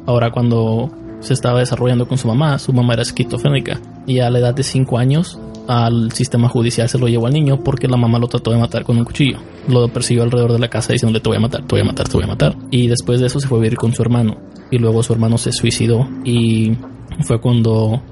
[0.07, 0.90] Ahora cuando
[1.24, 4.62] se estaba desarrollando con su mamá, su mamá era esquizofrénica y a la edad de
[4.62, 8.50] 5 años al sistema judicial se lo llevó al niño porque la mamá lo trató
[8.50, 9.38] de matar con un cuchillo.
[9.66, 12.06] Lo persiguió alrededor de la casa diciéndole te voy a matar, te voy a matar,
[12.06, 12.56] te voy a matar.
[12.70, 14.36] Y después de eso se fue a vivir con su hermano
[14.70, 16.72] y luego su hermano se suicidó y
[17.22, 18.02] fue cuando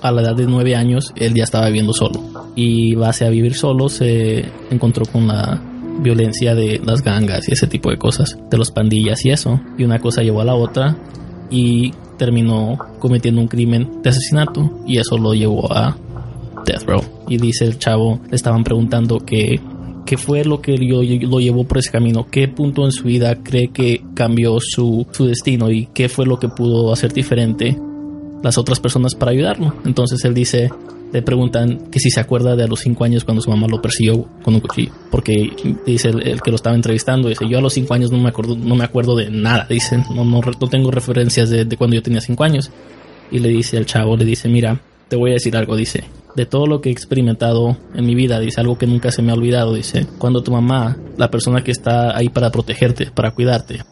[0.00, 2.20] a la edad de nueve años él ya estaba viviendo solo
[2.56, 5.60] y base a vivir solo se encontró con la
[6.00, 9.84] violencia de las gangas y ese tipo de cosas de los pandillas y eso y
[9.84, 10.96] una cosa llevó a la otra
[11.50, 15.96] y terminó cometiendo un crimen de asesinato y eso lo llevó a
[16.66, 19.60] death row y dice el chavo le estaban preguntando que
[20.04, 23.36] qué fue lo que yo- lo llevó por ese camino qué punto en su vida
[23.42, 27.78] cree que cambió su, su destino y qué fue lo que pudo hacer diferente
[28.42, 29.74] las otras personas para ayudarlo.
[29.84, 30.70] Entonces él dice,
[31.12, 33.80] le preguntan que si se acuerda de a los cinco años cuando su mamá lo
[33.80, 35.50] persiguió con un cuchillo, porque
[35.86, 38.56] dice el, que lo estaba entrevistando, dice, yo a los cinco años no me acuerdo,
[38.56, 42.02] no me acuerdo de nada, dicen, no, no, no tengo referencias de, de cuando yo
[42.02, 42.70] tenía cinco años.
[43.30, 46.04] Y le dice el chavo, le dice, mira, te voy a decir algo, dice,
[46.34, 49.32] de todo lo que he experimentado en mi vida, dice algo que nunca se me
[49.32, 53.82] ha olvidado, dice, cuando tu mamá, la persona que está ahí para protegerte, para cuidarte,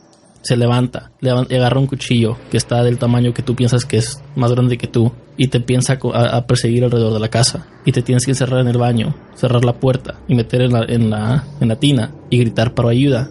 [0.47, 3.97] se levanta, levan- y agarra un cuchillo que está del tamaño que tú piensas que
[3.99, 7.67] es más grande que tú y te piensa a, a perseguir alrededor de la casa
[7.85, 10.85] y te tienes que encerrar en el baño, cerrar la puerta y meter en la,
[10.89, 13.29] en la, en la tina y gritar para ayuda.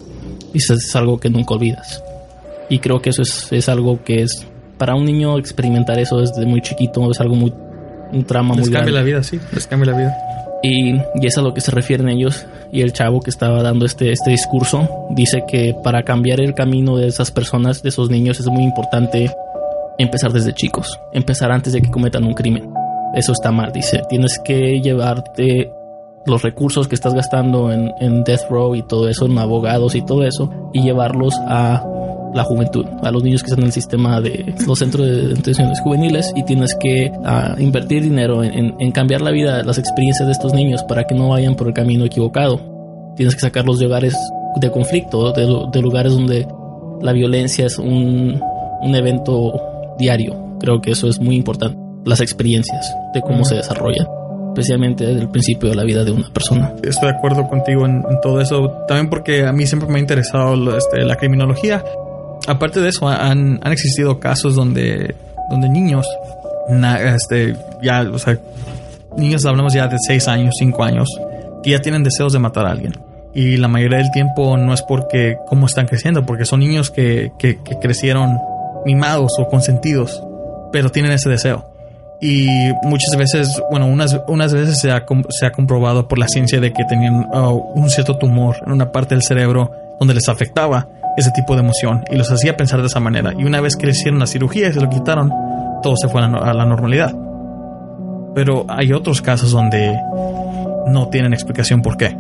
[0.54, 2.04] Y eso es algo que nunca olvidas.
[2.70, 4.46] Y creo que eso es, es algo que es
[4.78, 7.54] para un niño experimentar eso desde muy chiquito es algo muy
[8.12, 9.00] un trama Les muy cambia grande.
[9.00, 10.16] la vida, sí, les cambia la vida.
[10.64, 12.46] Y, y es a lo que se refieren ellos.
[12.72, 16.98] Y el chavo que estaba dando este, este discurso dice que para cambiar el camino
[16.98, 19.32] de esas personas, de esos niños, es muy importante
[19.98, 22.74] empezar desde chicos, empezar antes de que cometan un crimen.
[23.14, 24.02] Eso está mal, dice.
[24.10, 25.72] Tienes que llevarte
[26.26, 30.02] los recursos que estás gastando en, en Death Row y todo eso, en abogados y
[30.02, 31.86] todo eso, y llevarlos a
[32.36, 35.80] la juventud, a los niños que están en el sistema de los centros de detenciones
[35.82, 40.28] juveniles y tienes que ah, invertir dinero en, en- en cambiar la vida, las experiencias
[40.28, 42.60] de estos niños para que no vayan por el camino equivocado.
[43.16, 44.16] Tienes que sacarlos de hogares
[44.60, 46.46] de conflicto, de, lu- de lugares donde
[47.02, 48.42] la violencia es un,
[48.82, 49.62] un evento
[49.98, 50.58] diario.
[50.60, 51.78] Creo que eso es muy importante.
[52.06, 54.06] Las experiencias de cómo se desarrollan,
[54.50, 56.74] especialmente desde el principio de la vida de una persona.
[56.84, 58.72] Estoy de acuerdo contigo en, en todo eso.
[58.88, 61.84] También porque a mí siempre me ha interesado este, la criminología.
[62.48, 65.16] Aparte de eso, han, han existido casos donde,
[65.50, 66.06] donde niños,
[67.16, 68.06] este, ya,
[69.18, 71.10] niños hablamos ya de 6 años, 5 años,
[71.64, 72.94] que ya tienen deseos de matar a alguien.
[73.34, 77.32] Y la mayoría del tiempo no es porque cómo están creciendo, porque son niños que,
[77.38, 78.38] que, que crecieron
[78.86, 80.24] mimados o consentidos,
[80.72, 81.66] pero tienen ese deseo.
[82.22, 82.48] Y
[82.84, 86.72] muchas veces, bueno, unas, unas veces se ha, se ha comprobado por la ciencia de
[86.72, 90.88] que tenían uh, un cierto tumor en una parte del cerebro donde les afectaba
[91.18, 93.34] ese tipo de emoción y los hacía pensar de esa manera.
[93.38, 95.32] Y una vez que le hicieron la cirugía y se lo quitaron,
[95.82, 97.14] todo se fue a la, normalidad.
[98.34, 99.98] Pero hay otros casos donde
[100.88, 102.16] no tienen explicación por qué.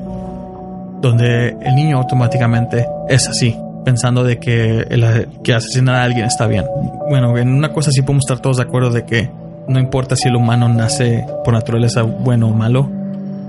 [1.01, 6.47] Donde el niño automáticamente es así, pensando de que, el, que asesinar a alguien está
[6.47, 6.65] bien.
[7.09, 9.29] Bueno, en una cosa sí podemos estar todos de acuerdo de que
[9.67, 12.89] no importa si el humano nace por naturaleza bueno o malo,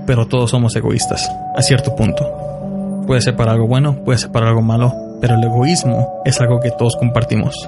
[0.05, 3.03] pero todos somos egoístas, a cierto punto.
[3.05, 4.91] Puede ser para algo bueno, puede ser para algo malo,
[5.21, 7.67] pero el egoísmo es algo que todos compartimos.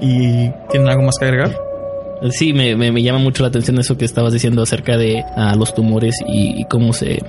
[0.00, 1.56] ¿Y tienen algo más que agregar?
[2.30, 5.54] Sí, me, me, me llama mucho la atención eso que estabas diciendo acerca de ah,
[5.56, 7.22] los tumores y, cómo se...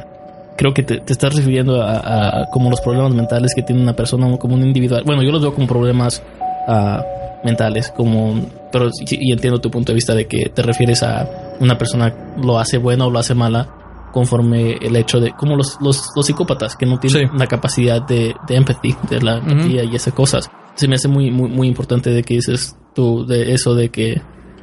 [0.57, 4.55] Creo que te, estás refiriendo a, como los problemas mentales que tiene una persona como
[4.55, 5.03] un individual.
[5.05, 6.23] Bueno, yo los veo como problemas
[6.67, 7.03] ah,
[7.43, 8.39] mentales, como...
[8.71, 11.27] Pero sí, y entiendo tu punto de vista de que te refieres a
[11.59, 13.84] una persona lo hace buena o lo hace mala
[14.15, 17.37] conforme el hecho de como los, los, los psicópatas que no tienen Sí.
[17.37, 20.49] la capacidad de, de empathy, de la empatía y esas cosas.
[20.75, 24.21] Se me hace muy, muy, muy importante de que dices tú de eso de que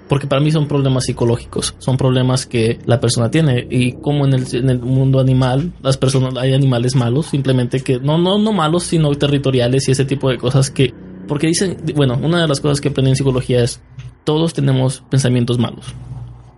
[0.09, 4.33] porque para mí son problemas psicológicos, son problemas que la persona tiene y como en
[4.33, 8.53] el, en el mundo animal, las personas hay animales malos, simplemente que no no no
[8.55, 10.95] malos, sino territoriales y ese tipo de cosas que
[11.29, 13.83] porque dicen, bueno, una de las cosas que aprendí en psicología es
[14.25, 15.95] todos tenemos pensamientos malos.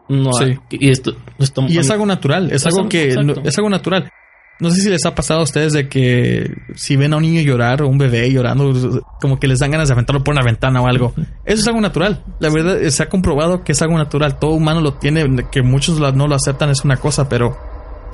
[0.09, 0.59] No, Sí.
[0.71, 3.09] y esto, esto Y es algo natural, es algo que
[3.45, 4.11] es algo natural.
[4.61, 7.41] No sé si les ha pasado a ustedes de que si ven a un niño
[7.41, 10.81] llorar o un bebé llorando, como que les dan ganas de aventarlo por una ventana
[10.81, 11.13] o algo.
[11.45, 12.23] Eso es algo natural.
[12.39, 14.39] La verdad, se ha comprobado que es algo natural.
[14.39, 17.57] Todo humano lo tiene, que muchos no lo aceptan es una cosa, pero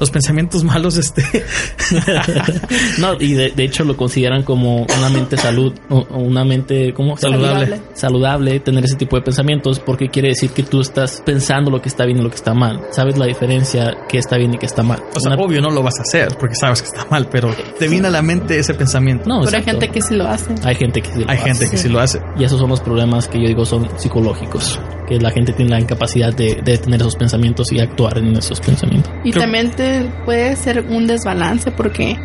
[0.01, 1.22] los pensamientos malos, este,
[2.98, 6.92] No, y de, de hecho lo consideran como una mente salud o, o una mente
[6.94, 7.80] como Saludable.
[7.94, 11.88] saludable tener ese tipo de pensamientos porque quiere decir que tú estás pensando lo que
[11.88, 12.80] está bien y lo que está mal.
[12.90, 15.03] Sabes la diferencia que está bien y que está mal.
[15.14, 17.55] o sea, Una- obvio no lo vas a hacer porque sabes que está mal, pero
[17.78, 19.28] te viene a la mente ese pensamiento.
[19.28, 20.55] no, Pero hay gente que sí lo hace.
[20.64, 21.46] hay gente que sí lo Hay hace.
[21.48, 22.20] gente que sí lo hace.
[22.38, 24.80] y esos son los problemas que yo digo son psicológicos,
[25.11, 28.61] que la gente tiene la incapacidad de, de tener esos pensamientos y actuar en esos
[28.61, 29.12] pensamientos.
[29.24, 32.16] Y Creo- también te puede ser un desbalance porque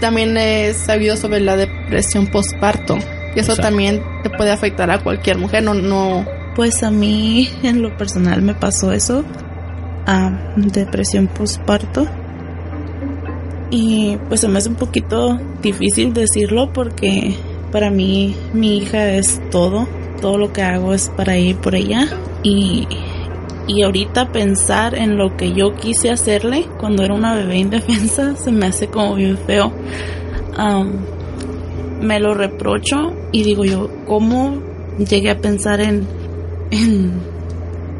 [0.00, 2.96] también he sabido sobre la depresión postparto.
[3.34, 3.62] Y eso Exacto.
[3.62, 5.62] también te puede afectar a cualquier mujer.
[5.62, 6.26] No, no.
[6.56, 9.24] Pues a mí en lo personal me pasó eso,
[10.06, 12.06] ah, depresión postparto.
[13.70, 17.34] Y pues se me hace un poquito difícil decirlo porque
[17.70, 19.86] para mí mi hija es todo,
[20.20, 22.06] todo lo que hago es para ir por ella
[22.42, 22.86] y,
[23.66, 28.50] y ahorita pensar en lo que yo quise hacerle cuando era una bebé indefensa se
[28.50, 29.72] me hace como bien feo.
[32.00, 34.60] Me lo reprocho y digo yo, ¿cómo
[34.98, 36.06] llegué a pensar en,
[36.70, 37.12] en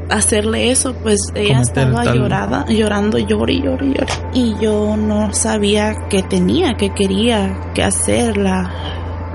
[0.09, 0.95] hacerle eso?
[1.03, 3.87] Pues ella estaba tal- llorada, llorando, llore, y llore,
[4.35, 8.37] y yo no sabía qué tenía, qué quería, qué hacer.
[8.37, 8.71] La,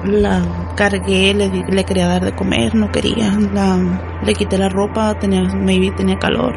[0.06, 0.42] la
[0.76, 3.32] cargué, le, le quería dar de comer, no quería.
[3.54, 3.78] La,
[4.24, 6.56] le quité la ropa, tenía, maybe tenía calor.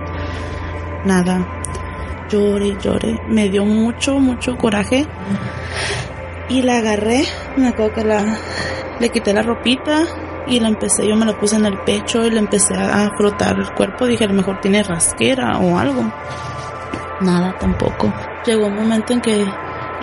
[1.05, 1.47] Nada.
[2.29, 3.21] Llore, llore.
[3.29, 5.07] Me dio mucho, mucho coraje.
[6.49, 7.25] Y la agarré,
[7.57, 8.25] me acuerdo que la,
[9.01, 10.05] le quité la ropita
[10.47, 13.59] y la empecé, yo me la puse en el pecho y le empecé a frotar
[13.59, 14.07] el cuerpo.
[14.07, 16.05] Dije, a lo mejor tiene rasquera o algo.
[17.21, 18.13] Nada tampoco.
[18.45, 19.45] Llegó un momento en que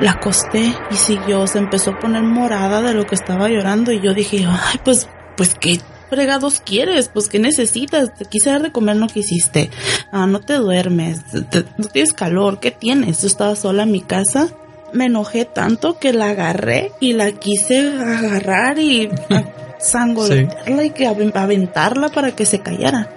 [0.04, 4.01] la acosté y siguió, se empezó a poner morada de lo que estaba llorando y
[4.01, 5.80] yo dije, ay, pues, pues qué
[6.10, 9.72] fregados quieres, pues qué necesitas, te quise dar de comer, no quisiste,
[10.12, 13.22] ah, no te duermes, te- no tienes calor, ¿qué tienes?
[13.22, 14.49] Yo estaba sola en mi casa.
[14.91, 19.45] Me enojé tanto que la agarré y la quise agarrar y a-
[19.82, 23.10] zangolearla y que aven- aventarla para que se callara.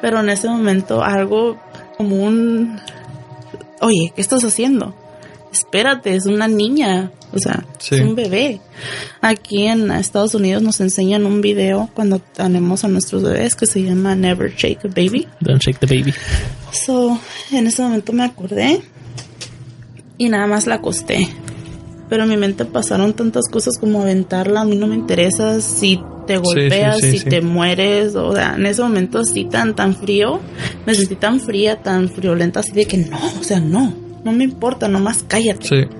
[0.00, 1.58] Pero en ese momento algo
[1.98, 2.80] como un...
[3.82, 4.94] Oye, ¿qué estás haciendo?
[5.52, 7.96] Espérate, es una niña, o sea, Sí.
[7.96, 8.60] es un bebé.
[9.20, 13.82] Aquí en Estados Unidos nos enseñan un video cuando tenemos a nuestros bebés que se
[13.82, 15.26] llama Never Shake a Baby.
[15.40, 16.14] Don't shake the baby.
[16.72, 17.18] So,
[17.50, 18.80] en ese momento me acordé
[20.18, 21.28] y nada más la acosté.
[22.08, 24.62] Pero en mi mente pasaron tantas cosas como aventarla.
[24.62, 27.28] A mí no me interesa si te golpeas, sí, si sí.
[27.28, 28.16] te mueres.
[28.16, 30.40] O sea, en ese momento así tan, tan frío.
[30.86, 33.94] Me sentí tan fría, tan friolenta, así de que no, o sea, no.
[34.24, 35.66] No me importa, nomás cállate.
[35.66, 35.96] Sí.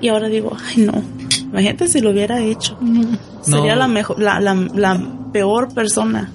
[0.00, 1.02] Y ahora digo, ay no.
[1.50, 2.78] Imagínate si lo hubiera hecho.
[3.42, 3.80] Sería No.
[3.80, 5.00] la mejor, la, la, la
[5.32, 6.30] peor persona.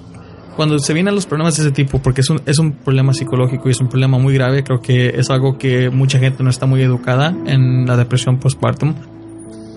[0.56, 3.68] cuando se vienen los problemas de ese tipo, porque es un, es un problema psicológico
[3.68, 6.66] y es un problema muy grave, creo que es algo que mucha gente no está
[6.66, 8.94] muy educada en la depresión postpartum,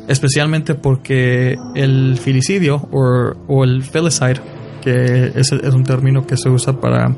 [0.07, 4.41] especialmente porque el filicidio o, o el filicide,
[4.81, 7.13] que es, es, un término que se usa para,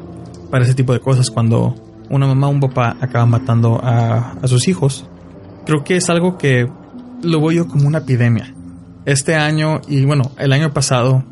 [0.52, 1.76] para ese tipo de cosas, cuando
[2.10, 5.08] una mamá un papá acaba matando a, a sus hijos,
[5.66, 6.68] creo que es algo que
[7.24, 8.54] lo veo yo como una epidemia.
[9.06, 11.24] Este año y bueno, el año pasado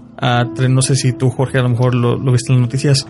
[0.69, 3.07] no sé si tú, Jorge, a lo mejor lo, viste en las noticias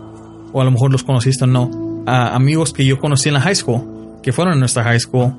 [0.53, 3.55] o a lo mejor los conociste o no, amigos que yo conocí en la high
[3.55, 5.33] school, que fueron en nuestra high school,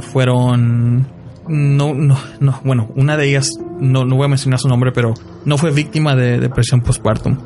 [0.00, 1.06] fueron,
[1.48, 5.14] no, no, no, bueno, una de ellas, no, no voy a mencionar su nombre, pero
[5.44, 7.36] no fue víctima de depresión postpartum,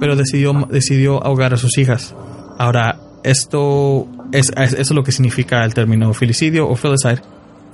[0.00, 2.14] pero decidió, decidió ahogar a sus hijas.
[2.58, 2.98] Ahora,
[3.28, 7.20] esto es, es lo que significa el término filicidio o filicide,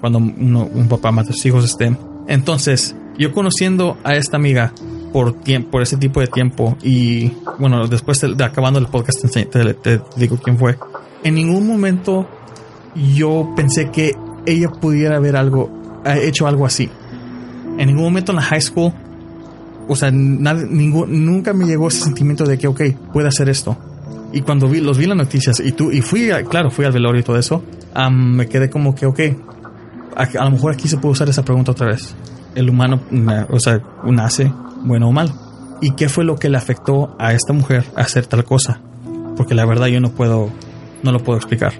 [0.00, 1.64] cuando un papá mata a sus hijos.
[1.64, 1.96] Este.
[2.26, 4.72] Entonces, yo conociendo a esta amiga
[5.12, 10.00] por, tiempo, por ese tipo de tiempo y bueno, después de, acabando el podcast te,
[10.16, 10.76] digo quién fue.
[11.22, 12.26] En ningún momento
[13.16, 14.12] yo pensé que
[14.46, 15.70] ella pudiera haber algo,
[16.04, 16.90] hecho algo así.
[17.78, 18.92] En ningún momento en la high school,
[19.86, 22.82] o sea, ningún, nunca me llegó ese sentimiento de que, ok,
[23.12, 23.76] puede hacer esto.
[24.34, 27.20] Y cuando vi, los vi las noticias y tú, y fui, claro, fui al velorio
[27.20, 27.62] y todo eso,
[28.10, 29.20] me quedé como que, ok,
[30.16, 32.14] a, lo mejor aquí se puede usar esa pregunta otra vez
[32.54, 33.00] el humano,
[33.50, 35.32] o sea, nace bueno o mal.
[35.80, 38.80] ¿Y qué fue lo que le afectó a esta mujer a hacer tal cosa?
[39.36, 40.50] Porque la verdad yo no puedo,
[41.02, 41.72] no lo puedo explicar.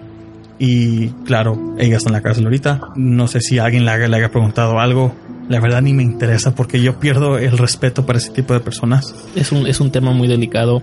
[0.58, 2.80] Y claro, ella está en la cárcel ahorita.
[2.96, 5.14] No sé si alguien le haya, le haya preguntado algo.
[5.48, 9.14] La verdad ni me interesa porque yo pierdo el respeto para ese tipo de personas.
[9.34, 10.82] Es un, es un tema muy delicado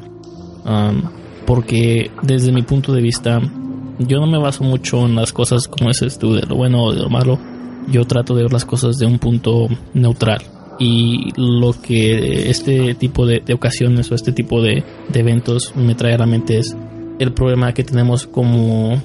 [0.66, 1.02] um,
[1.46, 3.42] porque desde mi punto de vista
[4.00, 6.94] yo no me baso mucho en las cosas como ese tú, de lo bueno o
[6.94, 7.40] de lo malo
[7.90, 10.42] yo trato de ver las cosas de un punto neutral.
[10.80, 14.84] Y lo que este tipo de, ocasiones o este tipo de,
[15.14, 16.76] eventos me trae a la mente es
[17.20, 19.02] el problema que tenemos como,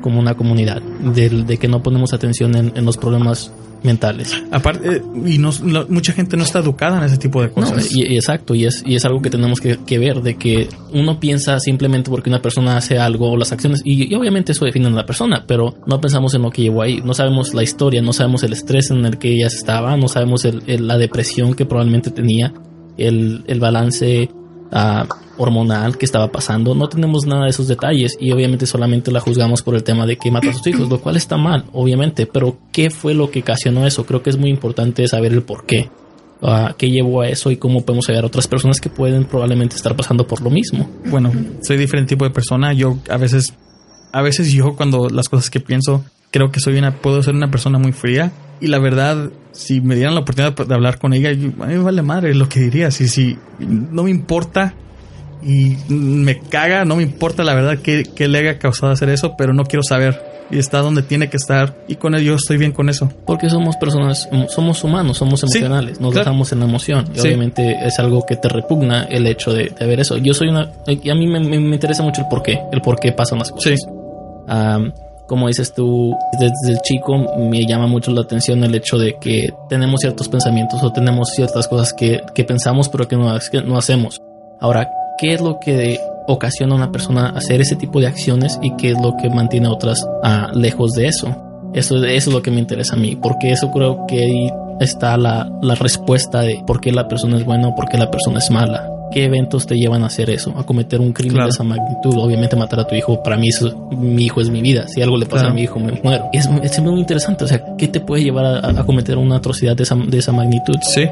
[0.00, 3.52] como una comunidad, de, que no ponemos atención en los problemas
[3.82, 4.34] mentales.
[4.50, 5.50] Aparte, y no,
[5.88, 7.94] mucha gente no está educada en ese tipo de cosas.
[7.94, 11.58] y, exacto, y es, y es algo que tenemos que, ver, de que uno piensa
[11.60, 15.06] simplemente porque una persona hace algo o las acciones, y, obviamente eso define a la
[15.06, 18.42] persona, pero no pensamos en lo que llevó ahí, no sabemos la historia, no sabemos
[18.42, 22.52] el estrés en el que ella estaba, no sabemos la depresión que probablemente tenía,
[22.96, 24.28] el, el balance
[25.38, 26.74] hormonal que estaba pasando.
[26.74, 30.16] No tenemos nada de esos detalles y obviamente solamente la juzgamos por el tema de
[30.16, 32.26] que mata a sus hijos, lo cual está mal, obviamente.
[32.26, 34.04] Pero ¿qué fue lo que ocasionó eso?
[34.04, 35.88] Creo que es muy importante saber el por qué.
[36.40, 39.74] Uh, qué llevó a eso y cómo podemos ayudar a otras personas que pueden probablemente
[39.74, 40.88] estar pasando por lo mismo.
[41.06, 41.32] Bueno,
[41.62, 42.72] soy diferente tipo de persona.
[42.72, 43.54] Yo a veces,
[44.12, 47.50] a veces yo cuando las cosas que pienso, creo que soy una, puedo ser una
[47.50, 48.32] persona muy fría.
[48.60, 51.78] Y la verdad, si me dieran la oportunidad de hablar con ella, a mí me
[51.78, 52.90] vale madre lo que diría.
[52.90, 54.74] Si, si no me importa
[55.42, 59.52] y me caga, no me importa la verdad que, le haya causado hacer eso, pero
[59.52, 60.38] no quiero saber.
[60.50, 63.12] Y está donde tiene que estar y con él yo estoy bien con eso.
[63.26, 67.06] Porque somos personas, somos humanos, somos emocionales, nos dejamos en la emoción.
[67.14, 70.16] Y obviamente es algo que te repugna el hecho de, ver eso.
[70.16, 73.12] Yo soy una, y a mí me, interesa mucho el por qué, el por qué
[73.12, 73.78] pasan las cosas.
[75.26, 79.52] como dices tú, desde el chico me llama mucho la atención el hecho de que
[79.68, 84.22] tenemos ciertos pensamientos o tenemos ciertas cosas que, pensamos pero que no, que no hacemos.
[84.60, 88.74] Ahora, qué es lo que ocasiona a una persona hacer ese tipo de acciones y
[88.76, 91.34] qué es lo que mantiene a otras ah, lejos de eso.
[91.74, 94.50] Eso, eso es lo que me interesa a mí, porque eso creo que ahí
[94.80, 98.10] está la, la respuesta de por qué la persona es buena o por qué la
[98.10, 98.88] persona es mala.
[99.10, 100.52] ¿Qué eventos te llevan a hacer eso?
[100.56, 102.14] A cometer un crimen de esa magnitud.
[102.18, 104.86] Obviamente matar a tu hijo, para mí eso, mi hijo es mi vida.
[104.86, 106.28] Si algo le pasa a mi hijo, me muero.
[106.32, 107.44] Es, es muy interesante.
[107.44, 110.32] O sea, ¿qué te puede llevar a, a cometer una atrocidad de esa, de esa
[110.32, 110.76] magnitud?
[110.82, 111.08] Sí.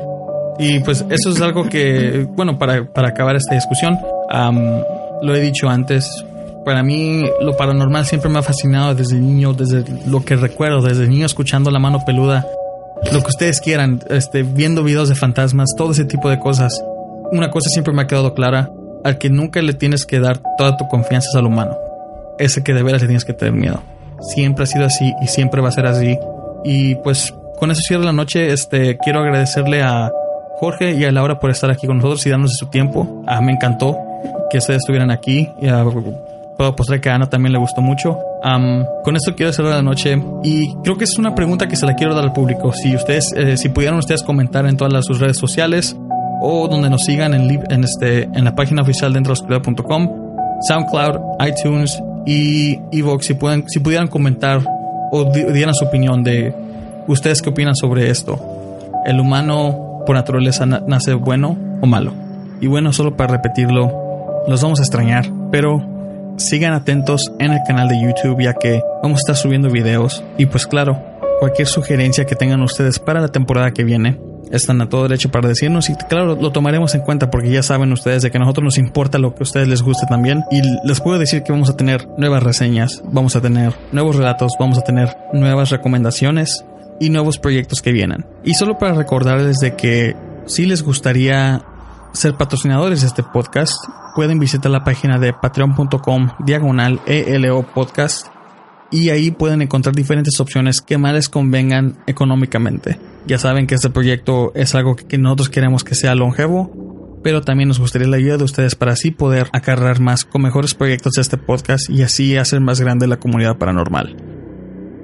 [0.59, 3.99] Y pues eso es algo que, bueno, para, para acabar esta discusión,
[5.23, 6.25] lo he dicho antes,
[6.65, 11.07] para mí lo paranormal siempre me ha fascinado desde niño, desde lo que recuerdo, desde
[11.07, 12.47] niño escuchando la mano peluda,
[13.13, 16.83] lo que ustedes quieran, este, viendo videos de fantasmas, todo ese tipo de cosas.
[17.31, 18.71] Una cosa siempre me ha quedado clara,
[19.05, 21.77] al que nunca le tienes que dar toda tu confianza es al humano.
[22.39, 23.83] Ese que de veras le tienes que tener miedo.
[24.21, 26.19] Siempre ha sido así y siempre va a ser así.
[26.65, 28.53] Y pues con eso cierro la noche.
[28.53, 30.11] Este, quiero agradecerle a
[30.59, 33.23] Jorge y a Laura por estar aquí con nosotros y darnos su tiempo.
[33.27, 33.97] Ah, me encantó
[34.51, 35.51] que ustedes estuvieran aquí.
[35.61, 36.15] Y, uh,
[36.57, 38.19] puedo apostar que a Ana también le gustó mucho.
[39.05, 41.95] con esto quiero cerrar la noche y creo que es una pregunta que se la
[41.95, 42.73] quiero dar al público.
[42.73, 45.97] Si ustedes, eh, si pudieran ustedes comentar en todas las, sus redes sociales
[46.41, 50.11] o donde nos sigan en, en, este, en la página oficial de entroscuridad.com,
[50.67, 53.37] SoundCloud, iTunes y Evox, si,
[53.67, 54.63] si pudieran comentar
[55.13, 56.55] o dieran su opinión de
[57.07, 58.39] ustedes qué opinan sobre esto.
[59.05, 62.15] El humano por naturaleza nace bueno o malo.
[62.61, 63.93] Y bueno, solo para repetirlo,
[64.49, 65.85] los vamos a extrañar, pero
[66.39, 70.25] sigan atentos en el canal de YouTube ya que vamos a estar subiendo videos.
[70.39, 71.03] Y pues claro,
[71.41, 74.19] cualquier sugerencia que tengan ustedes para la temporada que viene,
[74.51, 75.91] están a todo derecho para decirnos.
[75.91, 78.79] Y claro, lo tomaremos en cuenta porque ya saben ustedes de que a nosotros nos
[78.79, 80.45] importa lo que a ustedes les guste también.
[80.51, 84.53] Y les puedo decir que vamos a tener nuevas reseñas, vamos a tener nuevos relatos,
[84.59, 86.65] vamos a tener nuevas recomendaciones
[87.01, 88.27] y nuevos proyectos que vienen.
[88.45, 90.17] Y solo para recordarles de que
[90.47, 91.63] si les gustaría
[92.13, 93.75] ser patrocinadores de este podcast,
[94.15, 98.29] pueden visitar la página de patreon.com diagonal ELO podcast
[98.91, 102.99] y ahí pueden encontrar diferentes opciones que más les convengan económicamente.
[103.27, 107.69] Ya saben que este proyecto es algo que nosotros queremos que sea longevo, pero también
[107.69, 111.23] nos gustaría la ayuda de ustedes para así poder acarrear más con mejores proyectos de
[111.23, 114.17] este podcast y así hacer más grande la comunidad paranormal.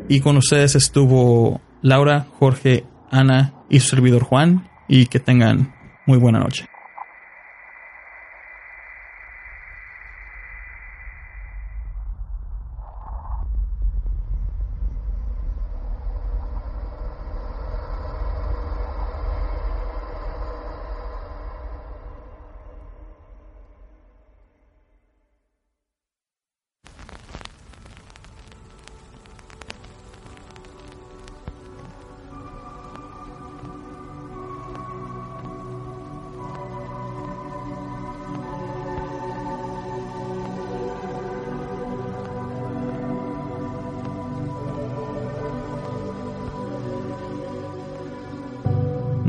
[0.08, 5.74] Y con ustedes estuvo Laura, Jorge, Ana y su servidor Juan y que tengan
[6.06, 6.66] muy buena noche.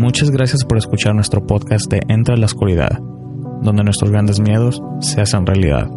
[0.04, 3.00] Muchas gracias por escuchar nuestro podcast de Entra a la Oscuridad,
[3.62, 5.90] donde nuestros grandes miedos se hacen realidad.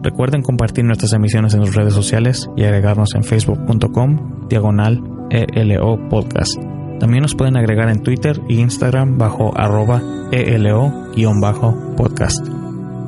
[0.00, 6.56] Recuerden compartir nuestras emisiones en sus redes sociales y agregarnos en facebook.com diagonal ELO podcast.
[7.00, 10.00] También nos pueden agregar en Twitter e Instagram bajo arroba
[10.30, 11.58] ELO-podcast.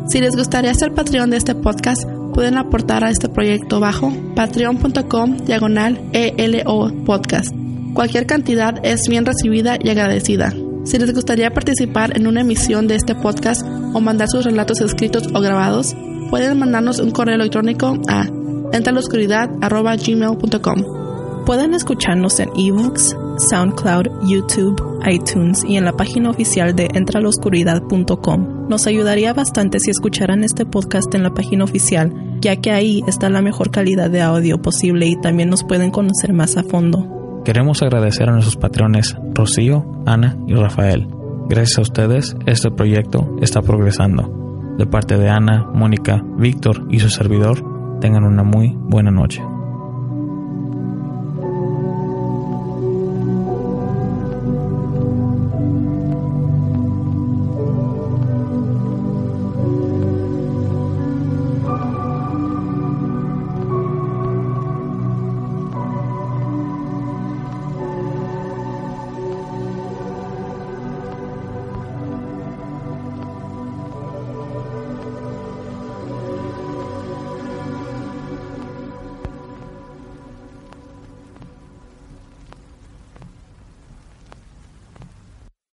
[0.09, 2.03] Si les gustaría ser Patreon de este podcast,
[2.35, 7.60] pueden aportar a este proyecto bajo patreon.com diagonal ELO podcast.
[8.01, 10.55] Cualquier cantidad es bien recibida y agradecida.
[10.85, 15.29] Si les gustaría participar en una emisión de este podcast o mandar sus relatos escritos
[15.35, 15.95] o grabados,
[16.31, 18.27] pueden mandarnos un correo electrónico a
[18.73, 23.15] entraloscuridad.gmail.com Pueden escucharnos en ebooks,
[23.51, 28.67] SoundCloud, YouTube, iTunes y en la página oficial de entraloscuridad.com.
[28.71, 33.29] Nos ayudaría bastante si escucharan este podcast en la página oficial, ya que ahí está
[33.29, 37.20] la mejor calidad de audio posible y también nos pueden conocer más a fondo.
[37.51, 41.09] Queremos agradecer a nuestros patrones Rocío, Ana y Rafael.
[41.49, 44.77] Gracias a ustedes, este proyecto está progresando.
[44.79, 49.43] De parte de Ana, Mónica, Víctor y su servidor, tengan una muy buena noche.